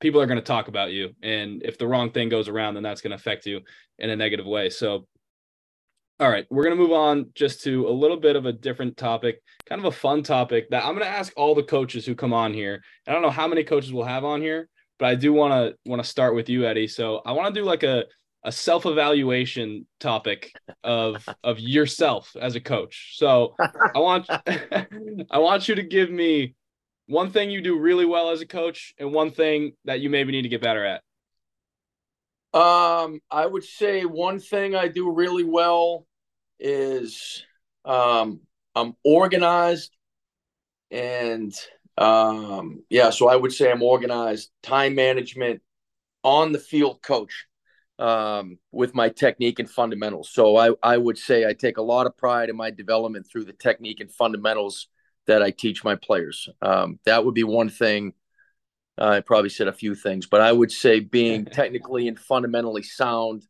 people 0.00 0.20
are 0.20 0.26
going 0.26 0.38
to 0.38 0.44
talk 0.44 0.68
about 0.68 0.92
you. 0.92 1.10
And 1.22 1.62
if 1.62 1.78
the 1.78 1.86
wrong 1.86 2.10
thing 2.10 2.28
goes 2.28 2.48
around, 2.48 2.74
then 2.74 2.82
that's 2.82 3.00
going 3.00 3.10
to 3.10 3.16
affect 3.16 3.46
you 3.46 3.60
in 3.98 4.10
a 4.10 4.16
negative 4.16 4.46
way. 4.46 4.68
So, 4.68 5.06
all 6.20 6.28
right, 6.28 6.46
we're 6.50 6.64
going 6.64 6.76
to 6.76 6.82
move 6.82 6.92
on 6.92 7.30
just 7.34 7.62
to 7.62 7.88
a 7.88 7.90
little 7.90 8.18
bit 8.18 8.36
of 8.36 8.46
a 8.46 8.52
different 8.52 8.96
topic, 8.96 9.40
kind 9.66 9.80
of 9.80 9.86
a 9.86 9.96
fun 9.96 10.22
topic 10.22 10.68
that 10.70 10.84
I'm 10.84 10.94
going 10.94 11.06
to 11.06 11.06
ask 11.06 11.32
all 11.36 11.54
the 11.54 11.62
coaches 11.62 12.04
who 12.04 12.14
come 12.14 12.34
on 12.34 12.52
here. 12.52 12.82
I 13.08 13.12
don't 13.12 13.22
know 13.22 13.30
how 13.30 13.48
many 13.48 13.64
coaches 13.64 13.92
we'll 13.92 14.04
have 14.04 14.24
on 14.24 14.42
here, 14.42 14.68
but 14.98 15.06
I 15.06 15.14
do 15.14 15.32
want 15.32 15.52
to 15.52 15.90
want 15.90 16.02
to 16.02 16.08
start 16.08 16.34
with 16.34 16.48
you, 16.48 16.66
Eddy. 16.66 16.86
So 16.86 17.22
I 17.24 17.32
want 17.32 17.54
to 17.54 17.60
do 17.60 17.64
like 17.64 17.82
a 17.82 18.04
a 18.44 18.50
self-evaluation 18.50 19.86
topic 20.00 20.52
of 20.82 21.28
of 21.44 21.60
yourself 21.60 22.34
as 22.40 22.54
a 22.54 22.60
coach. 22.60 23.14
So 23.16 23.54
I 23.58 23.98
want 23.98 24.26
I 25.30 25.38
want 25.38 25.68
you 25.68 25.74
to 25.76 25.82
give 25.82 26.10
me 26.10 26.54
one 27.06 27.30
thing 27.30 27.50
you 27.50 27.60
do 27.60 27.78
really 27.78 28.06
well 28.06 28.30
as 28.30 28.40
a 28.40 28.46
coach 28.46 28.94
and 28.98 29.12
one 29.12 29.30
thing 29.30 29.72
that 29.84 30.00
you 30.00 30.10
maybe 30.10 30.32
need 30.32 30.42
to 30.42 30.48
get 30.48 30.62
better 30.62 30.84
at. 30.84 31.02
Um, 32.54 33.20
I 33.30 33.46
would 33.46 33.64
say 33.64 34.04
one 34.04 34.38
thing 34.38 34.74
I 34.74 34.88
do 34.88 35.10
really 35.10 35.44
well 35.44 36.06
is 36.60 37.44
um, 37.84 38.40
I'm 38.74 38.94
organized 39.04 39.90
and 40.90 41.54
um, 42.02 42.82
yeah, 42.90 43.10
so 43.10 43.28
I 43.28 43.36
would 43.36 43.52
say 43.52 43.70
I'm 43.70 43.82
organized, 43.82 44.50
time 44.62 44.94
management, 44.94 45.62
on 46.24 46.52
the 46.52 46.58
field 46.58 47.02
coach 47.02 47.46
um, 47.98 48.58
with 48.72 48.94
my 48.94 49.08
technique 49.08 49.60
and 49.60 49.70
fundamentals. 49.70 50.30
So 50.32 50.56
I, 50.56 50.70
I 50.82 50.96
would 50.96 51.16
say 51.16 51.46
I 51.46 51.52
take 51.52 51.76
a 51.76 51.82
lot 51.82 52.06
of 52.06 52.16
pride 52.16 52.48
in 52.48 52.56
my 52.56 52.70
development 52.70 53.26
through 53.30 53.44
the 53.44 53.52
technique 53.52 54.00
and 54.00 54.10
fundamentals 54.10 54.88
that 55.26 55.42
I 55.42 55.52
teach 55.52 55.84
my 55.84 55.94
players. 55.94 56.48
Um, 56.60 56.98
that 57.04 57.24
would 57.24 57.34
be 57.34 57.44
one 57.44 57.68
thing. 57.68 58.14
Uh, 58.98 59.06
I 59.06 59.20
probably 59.20 59.50
said 59.50 59.68
a 59.68 59.72
few 59.72 59.94
things, 59.94 60.26
but 60.26 60.40
I 60.40 60.50
would 60.50 60.72
say 60.72 60.98
being 60.98 61.44
technically 61.52 62.08
and 62.08 62.18
fundamentally 62.18 62.82
sound 62.82 63.46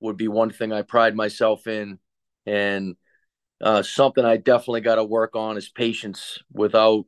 would 0.00 0.18
be 0.18 0.28
one 0.28 0.50
thing 0.50 0.72
I 0.72 0.82
pride 0.82 1.16
myself 1.16 1.66
in. 1.66 1.98
And 2.44 2.96
uh, 3.62 3.82
something 3.82 4.24
I 4.24 4.36
definitely 4.36 4.82
got 4.82 4.96
to 4.96 5.04
work 5.04 5.36
on 5.36 5.56
is 5.56 5.70
patience 5.70 6.38
without. 6.52 7.06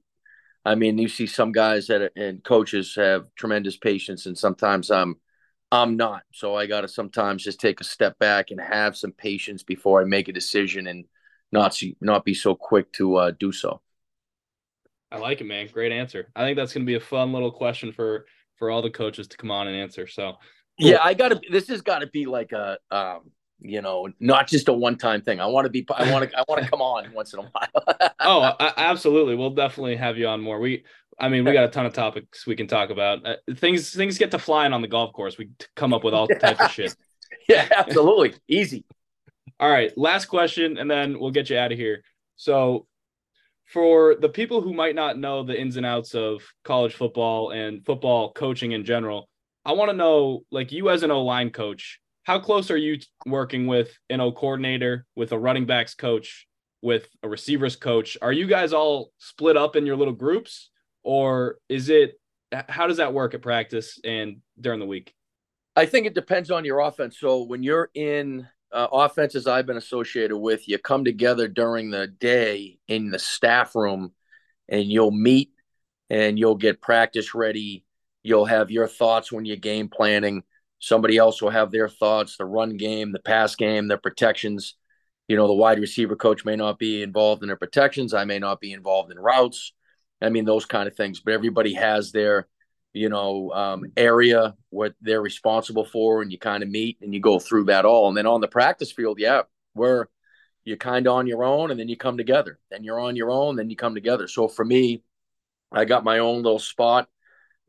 I 0.64 0.74
mean, 0.74 0.98
you 0.98 1.08
see 1.08 1.26
some 1.26 1.52
guys 1.52 1.86
that 1.86 2.12
and 2.16 2.44
coaches 2.44 2.94
have 2.96 3.26
tremendous 3.34 3.76
patience, 3.76 4.26
and 4.26 4.36
sometimes 4.36 4.90
I'm 4.90 5.16
I'm 5.72 5.96
not. 5.96 6.22
So 6.32 6.54
I 6.54 6.66
got 6.66 6.82
to 6.82 6.88
sometimes 6.88 7.44
just 7.44 7.60
take 7.60 7.80
a 7.80 7.84
step 7.84 8.18
back 8.18 8.50
and 8.50 8.60
have 8.60 8.96
some 8.96 9.12
patience 9.12 9.62
before 9.62 10.02
I 10.02 10.04
make 10.04 10.28
a 10.28 10.32
decision 10.32 10.86
and 10.86 11.04
not 11.52 11.74
see, 11.74 11.96
not 12.00 12.24
be 12.24 12.34
so 12.34 12.54
quick 12.54 12.92
to 12.94 13.16
uh, 13.16 13.32
do 13.38 13.52
so. 13.52 13.80
I 15.12 15.18
like 15.18 15.40
it, 15.40 15.44
man. 15.44 15.68
Great 15.72 15.92
answer. 15.92 16.28
I 16.36 16.44
think 16.44 16.56
that's 16.56 16.72
going 16.72 16.84
to 16.84 16.90
be 16.90 16.94
a 16.94 17.00
fun 17.00 17.32
little 17.32 17.50
question 17.50 17.92
for 17.92 18.26
for 18.56 18.70
all 18.70 18.82
the 18.82 18.90
coaches 18.90 19.26
to 19.28 19.36
come 19.36 19.50
on 19.50 19.66
and 19.66 19.76
answer. 19.76 20.06
So, 20.06 20.34
yeah, 20.78 20.98
I 21.02 21.14
got 21.14 21.28
to. 21.28 21.40
This 21.50 21.68
has 21.68 21.82
got 21.82 22.00
to 22.00 22.06
be 22.06 22.26
like 22.26 22.52
a, 22.52 22.78
um, 22.90 23.30
you 23.60 23.82
know, 23.82 24.08
not 24.20 24.48
just 24.48 24.68
a 24.68 24.72
one 24.72 24.96
time 24.96 25.22
thing. 25.22 25.40
I 25.40 25.46
want 25.46 25.66
to 25.66 25.70
be. 25.70 25.86
I 25.94 26.10
want 26.12 26.30
to. 26.30 26.38
I 26.38 26.44
want 26.48 26.62
to 26.62 26.68
come 26.68 26.80
on 26.80 27.12
once 27.14 27.32
in 27.32 27.40
a 27.40 27.42
while. 27.42 28.12
oh, 28.20 28.52
absolutely. 28.76 29.36
We'll 29.36 29.50
definitely 29.50 29.96
have 29.96 30.18
you 30.18 30.26
on 30.26 30.40
more. 30.40 30.58
We 30.58 30.84
I 31.20 31.28
mean, 31.28 31.44
we 31.44 31.52
got 31.52 31.64
a 31.64 31.68
ton 31.68 31.84
of 31.84 31.92
topics 31.92 32.46
we 32.46 32.56
can 32.56 32.66
talk 32.66 32.88
about. 32.90 33.26
Uh, 33.26 33.36
things 33.56 33.90
things 33.90 34.16
get 34.16 34.30
to 34.30 34.38
flying 34.38 34.72
on 34.72 34.80
the 34.80 34.88
golf 34.88 35.12
course. 35.12 35.36
We 35.36 35.50
come 35.76 35.92
up 35.92 36.02
with 36.02 36.14
all 36.14 36.26
types 36.26 36.60
of 36.60 36.70
shit. 36.70 36.96
Yeah, 37.48 37.68
absolutely. 37.76 38.34
Easy. 38.48 38.84
All 39.58 39.70
right, 39.70 39.96
last 39.96 40.26
question, 40.26 40.78
and 40.78 40.90
then 40.90 41.18
we'll 41.18 41.30
get 41.30 41.48
you 41.48 41.58
out 41.58 41.72
of 41.72 41.78
here. 41.78 42.02
So, 42.36 42.86
for 43.66 44.16
the 44.16 44.28
people 44.28 44.60
who 44.60 44.72
might 44.72 44.94
not 44.94 45.18
know 45.18 45.42
the 45.42 45.58
ins 45.58 45.76
and 45.76 45.86
outs 45.86 46.14
of 46.14 46.42
college 46.64 46.94
football 46.94 47.50
and 47.50 47.84
football 47.84 48.32
coaching 48.32 48.72
in 48.72 48.84
general, 48.84 49.28
I 49.64 49.72
want 49.72 49.90
to 49.90 49.96
know, 49.96 50.44
like 50.50 50.70
you 50.70 50.90
as 50.90 51.02
an 51.02 51.10
O 51.10 51.24
line 51.24 51.50
coach, 51.50 52.00
how 52.30 52.38
close 52.38 52.70
are 52.70 52.76
you 52.76 52.98
working 53.26 53.66
with 53.66 53.90
an 54.08 54.20
O 54.20 54.30
coordinator, 54.32 55.06
with 55.16 55.32
a 55.32 55.38
running 55.38 55.66
backs 55.66 55.94
coach, 55.94 56.46
with 56.80 57.08
a 57.22 57.28
receivers 57.28 57.76
coach? 57.76 58.16
Are 58.22 58.32
you 58.32 58.46
guys 58.46 58.72
all 58.72 59.12
split 59.18 59.56
up 59.56 59.76
in 59.76 59.84
your 59.84 59.96
little 59.96 60.14
groups? 60.14 60.70
or 61.02 61.58
is 61.68 61.88
it 61.88 62.20
how 62.68 62.86
does 62.86 62.96
that 62.96 63.12
work 63.12 63.34
at 63.34 63.42
practice 63.42 63.98
and 64.04 64.38
during 64.60 64.80
the 64.80 64.86
week? 64.86 65.14
I 65.76 65.86
think 65.86 66.06
it 66.06 66.14
depends 66.14 66.50
on 66.50 66.64
your 66.64 66.80
offense. 66.80 67.18
So 67.18 67.44
when 67.44 67.62
you're 67.62 67.90
in 67.94 68.46
uh, 68.72 68.88
offenses 68.92 69.46
I've 69.46 69.66
been 69.66 69.76
associated 69.76 70.36
with, 70.36 70.68
you 70.68 70.78
come 70.78 71.04
together 71.04 71.48
during 71.48 71.90
the 71.90 72.08
day 72.08 72.78
in 72.88 73.10
the 73.10 73.18
staff 73.18 73.74
room 73.74 74.12
and 74.68 74.84
you'll 74.84 75.12
meet 75.12 75.52
and 76.08 76.38
you'll 76.38 76.56
get 76.56 76.80
practice 76.80 77.34
ready. 77.34 77.84
You'll 78.22 78.46
have 78.46 78.70
your 78.70 78.88
thoughts 78.88 79.30
when 79.30 79.44
you're 79.44 79.56
game 79.56 79.88
planning. 79.88 80.42
Somebody 80.80 81.18
else 81.18 81.40
will 81.40 81.50
have 81.50 81.70
their 81.70 81.88
thoughts, 81.88 82.36
the 82.36 82.44
run 82.44 82.76
game, 82.76 83.12
the 83.12 83.20
pass 83.20 83.54
game, 83.54 83.86
the 83.86 83.98
protections. 83.98 84.76
You 85.28 85.36
know, 85.36 85.46
the 85.46 85.54
wide 85.54 85.78
receiver 85.78 86.16
coach 86.16 86.44
may 86.44 86.56
not 86.56 86.78
be 86.78 87.02
involved 87.02 87.42
in 87.42 87.48
their 87.48 87.56
protections. 87.56 88.14
I 88.14 88.24
may 88.24 88.38
not 88.38 88.60
be 88.60 88.72
involved 88.72 89.12
in 89.12 89.18
routes. 89.18 89.72
I 90.20 90.30
mean, 90.30 90.44
those 90.44 90.66
kind 90.66 90.88
of 90.88 90.96
things. 90.96 91.20
But 91.20 91.34
everybody 91.34 91.74
has 91.74 92.10
their, 92.10 92.48
you 92.92 93.08
know, 93.10 93.52
um, 93.52 93.92
area 93.96 94.56
what 94.70 94.94
they're 95.00 95.22
responsible 95.22 95.84
for, 95.84 96.22
and 96.22 96.32
you 96.32 96.38
kind 96.38 96.62
of 96.62 96.68
meet 96.68 96.98
and 97.02 97.14
you 97.14 97.20
go 97.20 97.38
through 97.38 97.64
that 97.64 97.84
all. 97.84 98.08
And 98.08 98.16
then 98.16 98.26
on 98.26 98.40
the 98.40 98.48
practice 98.48 98.90
field, 98.90 99.20
yeah, 99.20 99.42
where 99.74 100.08
you're 100.64 100.76
kind 100.76 101.06
of 101.06 101.14
on 101.14 101.26
your 101.26 101.44
own, 101.44 101.70
and 101.70 101.78
then 101.78 101.88
you 101.88 101.96
come 101.96 102.16
together. 102.16 102.58
Then 102.70 102.84
you're 102.84 103.00
on 103.00 103.16
your 103.16 103.30
own, 103.30 103.56
then 103.56 103.70
you 103.70 103.76
come 103.76 103.94
together. 103.94 104.26
So 104.28 104.48
for 104.48 104.64
me, 104.64 105.02
I 105.70 105.84
got 105.84 106.04
my 106.04 106.18
own 106.18 106.42
little 106.42 106.58
spot. 106.58 107.08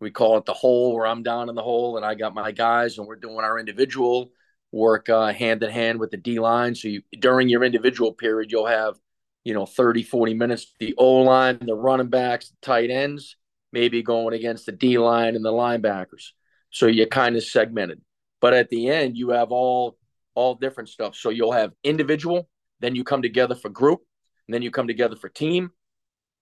We 0.01 0.11
call 0.11 0.37
it 0.37 0.45
the 0.45 0.53
hole, 0.53 0.95
where 0.95 1.05
I'm 1.05 1.23
down 1.23 1.49
in 1.49 1.55
the 1.55 1.61
hole, 1.61 1.97
and 1.97 2.05
I 2.05 2.15
got 2.15 2.33
my 2.33 2.51
guys, 2.51 2.97
and 2.97 3.07
we're 3.07 3.15
doing 3.15 3.37
our 3.37 3.59
individual 3.59 4.31
work 4.71 5.09
uh, 5.09 5.31
hand 5.31 5.63
in 5.63 5.69
hand 5.69 5.99
with 5.99 6.11
the 6.11 6.17
D 6.17 6.39
line. 6.39 6.75
So 6.75 6.87
you, 6.87 7.01
during 7.19 7.49
your 7.49 7.63
individual 7.63 8.13
period, 8.13 8.51
you'll 8.51 8.67
have 8.67 8.95
you 9.43 9.53
know 9.53 9.65
30 9.65 10.03
40 10.03 10.35
minutes 10.35 10.71
the 10.79 10.93
o 10.99 11.13
line 11.13 11.57
the 11.61 11.73
running 11.73 12.09
backs 12.09 12.49
the 12.49 12.55
tight 12.61 12.91
ends 12.91 13.37
maybe 13.73 14.03
going 14.03 14.35
against 14.35 14.67
the 14.67 14.71
d 14.71 14.99
line 14.99 15.35
and 15.35 15.43
the 15.43 15.51
linebackers 15.51 16.33
so 16.69 16.85
you're 16.85 17.07
kind 17.07 17.35
of 17.35 17.43
segmented 17.43 17.99
but 18.39 18.53
at 18.53 18.69
the 18.69 18.87
end 18.87 19.17
you 19.17 19.31
have 19.31 19.51
all 19.51 19.97
all 20.35 20.55
different 20.55 20.89
stuff. 20.89 21.15
So 21.15 21.29
you'll 21.29 21.51
have 21.51 21.71
individual, 21.83 22.49
then 22.79 22.95
you 22.95 23.03
come 23.03 23.21
together 23.21 23.55
for 23.55 23.69
group, 23.69 24.01
and 24.47 24.53
then 24.53 24.61
you 24.61 24.71
come 24.71 24.87
together 24.87 25.15
for 25.15 25.29
team, 25.29 25.71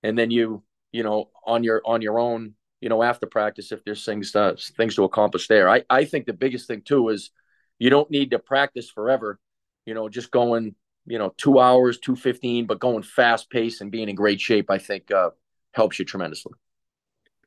and 0.03 0.17
then 0.17 0.31
you 0.31 0.63
you 0.91 1.03
know 1.03 1.29
on 1.45 1.63
your 1.63 1.81
on 1.85 2.01
your 2.01 2.19
own 2.19 2.53
you 2.81 2.89
know 2.89 3.03
after 3.03 3.25
practice 3.27 3.71
if 3.71 3.83
there's 3.83 4.05
things 4.05 4.31
to, 4.31 4.55
things 4.77 4.95
to 4.95 5.03
accomplish 5.03 5.47
there. 5.47 5.69
I 5.69 5.83
I 5.89 6.05
think 6.05 6.25
the 6.25 6.33
biggest 6.33 6.67
thing 6.67 6.81
too 6.81 7.09
is 7.09 7.31
you 7.77 7.89
don't 7.89 8.11
need 8.11 8.31
to 8.31 8.39
practice 8.39 8.89
forever. 8.89 9.39
You 9.85 9.93
know, 9.93 10.09
just 10.09 10.31
going 10.31 10.75
you 11.05 11.17
know 11.17 11.33
two 11.37 11.59
hours, 11.59 11.99
two 11.99 12.15
fifteen, 12.15 12.65
but 12.65 12.79
going 12.79 13.03
fast 13.03 13.49
pace 13.49 13.81
and 13.81 13.91
being 13.91 14.09
in 14.09 14.15
great 14.15 14.39
shape. 14.39 14.69
I 14.69 14.77
think 14.77 15.11
uh, 15.11 15.31
helps 15.73 15.99
you 15.99 16.05
tremendously. 16.05 16.53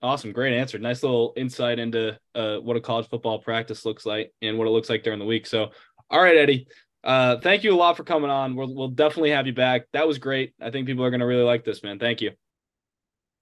Awesome, 0.02 0.32
great 0.32 0.52
answer. 0.52 0.78
Nice 0.78 1.04
little 1.04 1.32
insight 1.36 1.78
into 1.78 2.18
uh, 2.34 2.56
what 2.56 2.76
a 2.76 2.80
college 2.80 3.08
football 3.08 3.38
practice 3.38 3.84
looks 3.84 4.04
like 4.04 4.32
and 4.42 4.58
what 4.58 4.66
it 4.66 4.70
looks 4.70 4.90
like 4.90 5.04
during 5.04 5.20
the 5.20 5.24
week. 5.24 5.46
So, 5.46 5.70
all 6.10 6.20
right, 6.20 6.36
Eddy, 6.36 6.66
uh, 7.04 7.36
thank 7.38 7.62
you 7.62 7.72
a 7.72 7.76
lot 7.76 7.96
for 7.96 8.02
coming 8.02 8.28
on. 8.28 8.56
We'll, 8.56 8.74
we'll 8.74 8.88
definitely 8.88 9.30
have 9.30 9.46
you 9.46 9.54
back. 9.54 9.86
That 9.92 10.08
was 10.08 10.18
great. 10.18 10.54
I 10.60 10.70
think 10.70 10.88
people 10.88 11.04
are 11.04 11.10
going 11.10 11.20
to 11.20 11.26
really 11.26 11.44
like 11.44 11.64
this, 11.64 11.84
man. 11.84 12.00
Thank 12.00 12.20
you. 12.20 12.32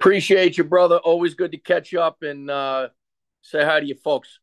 Appreciate 0.00 0.56
you, 0.56 0.64
brother. 0.64 0.96
Always 0.96 1.34
good 1.34 1.52
to 1.52 1.58
catch 1.58 1.94
up 1.94 2.22
and 2.22 2.50
uh, 2.50 2.88
say 3.42 3.62
hi 3.62 3.80
to 3.80 3.86
you 3.86 3.94
folks. 3.94 4.40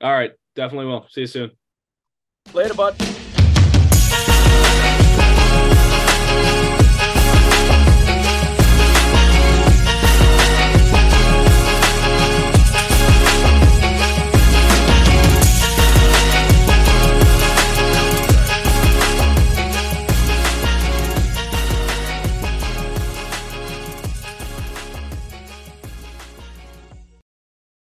All 0.00 0.12
right, 0.12 0.32
definitely 0.56 0.86
will. 0.86 1.06
See 1.10 1.22
you 1.22 1.26
soon. 1.26 1.50
Later, 2.54 2.74
bud. 2.74 2.96